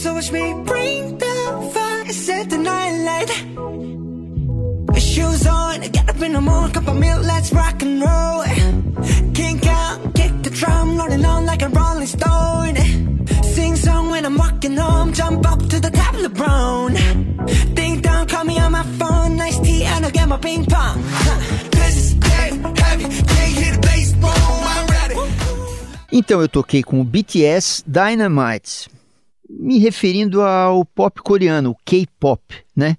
So 0.00 0.14
watch 0.14 0.32
me 0.32 0.54
bring 0.64 1.18
the 1.18 1.29
up 6.20 6.26
in 6.26 6.32
the 6.34 6.40
morning, 6.40 6.72
cup 6.72 6.86
of 6.86 6.96
milk, 6.96 7.22
let's 7.24 7.50
rock 7.52 7.82
and 7.82 8.00
roll. 8.02 8.42
Kink 9.32 9.66
out, 9.66 10.14
kick 10.14 10.32
the 10.42 10.50
drum, 10.50 10.98
rolling 10.98 11.24
on 11.24 11.46
like 11.46 11.62
a 11.62 11.68
rolling 11.68 12.06
stone. 12.06 12.76
Sing 13.42 13.74
song 13.76 14.10
when 14.10 14.26
I'm 14.26 14.36
walking 14.36 14.76
home, 14.76 15.12
jump 15.14 15.50
up 15.50 15.60
to 15.70 15.80
the 15.80 15.90
top 15.90 16.14
of 16.14 16.22
the 16.22 16.28
brown. 16.28 16.92
Ding 17.74 18.00
dong, 18.02 18.26
call 18.26 18.44
me 18.44 18.58
on 18.58 18.72
my 18.72 18.82
phone, 18.98 19.36
nice 19.36 19.58
tea, 19.60 19.84
and 19.84 20.04
I'll 20.04 20.12
get 20.12 20.28
my 20.28 20.36
ping 20.36 20.66
pong. 20.66 21.02
This 21.70 21.96
is 21.96 22.14
dead 22.14 22.52
heavy, 22.78 23.04
can't 23.04 23.54
hit 23.60 23.74
the 23.74 23.80
bass, 23.80 24.12
boom, 24.12 24.30
I'm 24.74 24.86
ready. 24.88 25.14
Então 26.12 26.42
eu 26.42 26.48
toquei 26.48 26.82
com 26.82 27.00
o 27.00 27.04
BTS 27.04 27.82
Dynamite, 27.86 28.90
me 29.48 29.78
referindo 29.78 30.42
ao 30.42 30.84
pop 30.84 31.22
coreano, 31.22 31.70
o 31.70 31.76
K-pop, 31.84 32.42
né? 32.76 32.96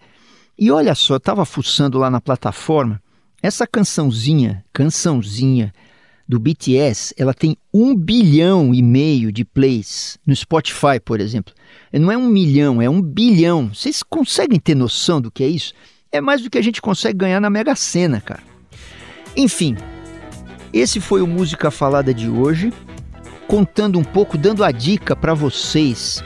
E 0.57 0.71
olha 0.71 0.95
só, 0.95 1.15
eu 1.15 1.17
estava 1.17 1.45
fuçando 1.45 1.99
lá 1.99 2.09
na 2.09 2.21
plataforma, 2.21 3.01
essa 3.41 3.65
cançãozinha, 3.65 4.63
cançãozinha 4.71 5.73
do 6.27 6.39
BTS, 6.39 7.13
ela 7.17 7.33
tem 7.33 7.57
um 7.73 7.95
bilhão 7.95 8.73
e 8.73 8.81
meio 8.81 9.31
de 9.31 9.43
plays 9.43 10.17
no 10.25 10.35
Spotify, 10.35 10.99
por 11.03 11.19
exemplo. 11.19 11.53
Não 11.91 12.11
é 12.11 12.17
um 12.17 12.27
milhão, 12.27 12.81
é 12.81 12.89
um 12.89 13.01
bilhão. 13.01 13.69
Vocês 13.73 14.01
conseguem 14.01 14.59
ter 14.59 14.75
noção 14.75 15.19
do 15.19 15.29
que 15.29 15.43
é 15.43 15.47
isso? 15.47 15.73
É 16.11 16.21
mais 16.21 16.41
do 16.41 16.49
que 16.49 16.57
a 16.57 16.61
gente 16.61 16.81
consegue 16.81 17.17
ganhar 17.17 17.41
na 17.41 17.49
Mega 17.49 17.75
Sena, 17.75 18.21
cara. 18.21 18.43
Enfim, 19.35 19.75
esse 20.71 21.01
foi 21.01 21.21
o 21.21 21.27
Música 21.27 21.69
Falada 21.69 22.13
de 22.13 22.29
hoje, 22.29 22.71
contando 23.47 23.99
um 23.99 24.03
pouco, 24.03 24.37
dando 24.37 24.63
a 24.63 24.71
dica 24.71 25.15
para 25.15 25.33
vocês, 25.33 26.23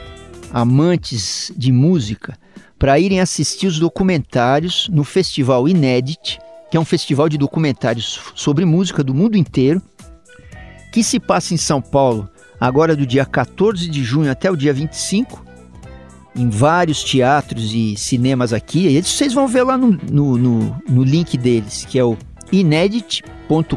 amantes 0.52 1.52
de 1.58 1.72
música, 1.72 2.38
para 2.78 3.00
irem 3.00 3.20
assistir 3.20 3.66
os 3.66 3.80
documentários 3.80 4.88
no 4.90 5.04
Festival 5.04 5.68
Inédit, 5.68 6.38
que 6.70 6.78
é 6.78 6.80
um 6.80 6.86
festival 6.86 7.30
de 7.30 7.38
documentários 7.38 8.20
sobre 8.36 8.66
música 8.66 9.04
do 9.04 9.14
mundo 9.14 9.38
inteiro, 9.38 9.82
que 10.92 11.04
se 11.04 11.20
passa 11.20 11.54
em 11.54 11.58
São 11.58 11.82
Paulo 11.82 12.30
agora 12.60 12.96
do 12.96 13.06
dia 13.06 13.26
14 13.26 13.88
de 13.90 14.04
junho 14.04 14.32
até 14.32 14.50
o 14.50 14.56
dia 14.56 14.74
25, 14.74 15.44
em 16.36 16.50
vários 16.50 17.04
teatros 17.04 17.74
e 17.74 17.96
cinemas 17.96 18.54
aqui. 18.54 18.88
E 18.88 19.02
vocês 19.02 19.34
vão 19.34 19.48
ver 19.48 19.64
lá 19.64 19.78
no, 19.78 19.92
no, 20.12 20.38
no, 20.38 20.84
no 20.88 21.04
link 21.04 21.38
deles, 21.38 21.86
que 21.86 22.00
é 22.00 22.04
o 22.04 22.18
inedit.com.br. 22.52 23.76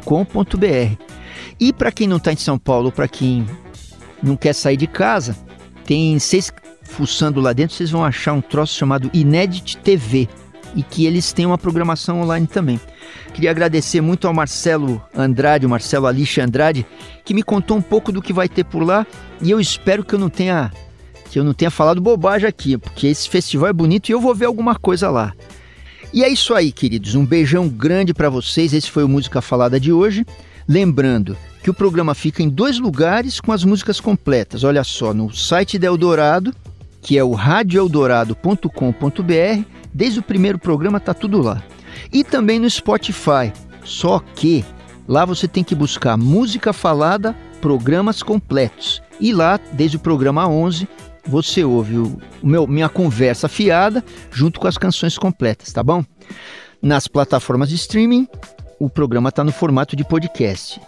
E 1.61 1.73
para 1.73 1.93
quem 1.93 2.07
não 2.07 2.17
está 2.19 2.33
em 2.33 2.37
São 2.37 2.59
Paulo, 2.59 2.93
para 2.93 3.09
quem 3.09 3.47
não 4.23 4.37
quer 4.37 4.53
sair 4.53 4.77
de 4.77 4.87
casa, 4.87 5.37
tem 5.85 6.19
seis 6.19 6.53
fuçando 6.83 7.41
lá 7.41 7.53
dentro, 7.53 7.77
vocês 7.77 7.91
vão 7.91 8.05
achar 8.05 8.33
um 8.33 8.41
troço 8.41 8.75
chamado 8.75 9.11
Inedit 9.13 9.77
TV 9.79 10.29
e 10.79 10.83
que 10.85 11.05
eles 11.05 11.33
têm 11.33 11.45
uma 11.45 11.59
programação 11.59 12.23
online 12.23 12.47
também. 12.47 12.81
Queria 13.35 13.51
agradecer 13.51 14.01
muito 14.01 14.29
ao 14.29 14.33
Marcelo 14.33 15.03
Andrade, 15.13 15.67
o 15.67 15.69
Marcelo 15.69 16.07
Alixe 16.07 16.41
Andrade, 16.41 16.87
que 17.25 17.35
me 17.35 17.43
contou 17.43 17.77
um 17.77 17.83
pouco 17.83 18.13
do 18.13 18.23
que 18.23 18.33
vai 18.33 18.49
ter 18.49 18.63
por 18.63 18.85
lá 18.85 19.05
e 19.43 19.51
eu 19.51 19.59
espero 19.59 20.05
que 20.05 20.15
eu 20.15 20.21
não 20.21 20.31
tenha 20.31 20.71
que 21.29 21.39
eu 21.39 21.45
não 21.45 21.53
tenha 21.53 21.71
falado 21.71 22.01
bobagem 22.01 22.49
aqui, 22.49 22.79
porque 22.79 23.09
esse 23.09 23.29
festival 23.29 23.69
é 23.69 23.73
bonito 23.73 24.09
e 24.09 24.13
eu 24.13 24.21
vou 24.21 24.35
ver 24.35 24.47
alguma 24.47 24.77
coisa 24.77 25.11
lá. 25.11 25.35
E 26.15 26.23
é 26.23 26.29
isso 26.29 26.55
aí, 26.55 26.71
queridos. 26.73 27.17
Um 27.17 27.27
beijão 27.27 27.69
grande 27.69 28.15
para 28.15 28.31
vocês. 28.31 28.73
Esse 28.73 28.91
foi 28.91 29.05
o 29.05 29.09
Música 29.09 29.43
Falada 29.43 29.79
de 29.79 29.93
hoje. 29.93 30.25
Lembrando 30.67 31.37
que 31.63 31.69
o 31.69 31.75
programa 31.75 32.15
fica 32.15 32.43
em 32.43 32.49
dois 32.49 32.79
lugares 32.79 33.41
com 33.41 33.53
as 33.53 33.63
músicas 33.63 34.01
completas. 34.01 34.65
Olha 34.65 34.83
só, 34.85 35.13
no 35.13 35.31
site 35.35 35.79
da 35.79 35.89
Eldorado, 35.89 36.55
que 37.09 37.17
é 37.17 37.25
o 37.25 37.33
radioeldorado.com.br. 37.33 39.65
Desde 39.95 40.21
o 40.21 40.23
primeiro 40.23 40.59
programa 40.59 41.01
tá 41.01 41.15
tudo 41.15 41.41
lá. 41.41 41.63
E 42.13 42.23
também 42.23 42.59
no 42.59 42.69
Spotify. 42.69 43.51
Só 43.83 44.19
que 44.19 44.63
lá 45.09 45.25
você 45.25 45.49
tem 45.49 45.65
que 45.65 45.75
buscar 45.75 46.19
música 46.19 46.71
falada, 46.71 47.35
programas 47.63 48.23
completos. 48.23 49.01
E 49.19 49.33
lá, 49.33 49.59
desde 49.73 49.97
o 49.97 50.01
programa 50.01 50.47
11, 50.47 50.87
você 51.27 51.65
ouve 51.65 51.97
o, 51.97 52.21
meu, 52.43 52.67
minha 52.67 52.91
conversa 52.91 53.49
fiada 53.49 54.05
junto 54.31 54.61
com 54.61 54.69
as 54.69 54.77
canções 54.77 55.17
completas, 55.17 55.73
tá 55.73 55.83
bom? 55.83 56.05
Nas 56.83 57.09
plataformas 57.09 57.71
de 57.71 57.77
streaming, 57.77 58.29
o 58.79 58.91
programa 58.91 59.31
está 59.31 59.43
no 59.43 59.51
formato 59.51 59.97
de 59.97 60.05
podcast. 60.05 60.79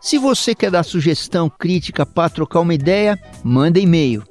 Se 0.00 0.18
você 0.18 0.56
quer 0.56 0.72
dar 0.72 0.82
sugestão, 0.82 1.48
crítica 1.48 2.04
para 2.04 2.28
trocar 2.28 2.58
uma 2.58 2.74
ideia, 2.74 3.16
manda 3.44 3.78
e-mail 3.78 4.24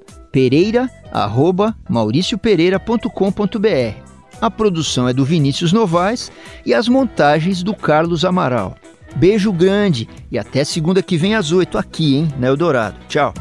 pereira@mauriciopereira.com.br. 1.12 4.12
A 4.40 4.50
produção 4.50 5.08
é 5.08 5.14
do 5.14 5.24
Vinícius 5.24 5.72
Novaes 5.72 6.32
e 6.66 6.74
as 6.74 6.88
montagens 6.88 7.62
do 7.62 7.76
Carlos 7.76 8.26
Amaral. 8.26 8.76
Beijo 9.16 9.52
grande 9.52 10.10
e 10.32 10.40
até 10.40 10.64
segunda 10.64 11.04
que 11.04 11.18
vem 11.18 11.36
às 11.36 11.52
oito 11.52 11.78
aqui, 11.78 12.16
hein, 12.16 12.34
na 12.40 12.48
Eldorado. 12.48 12.96
Tchau. 13.08 13.34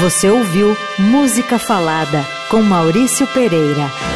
Você 0.00 0.28
ouviu 0.28 0.76
Música 0.98 1.58
Falada 1.58 2.26
com 2.50 2.60
Maurício 2.62 3.26
Pereira. 3.28 4.13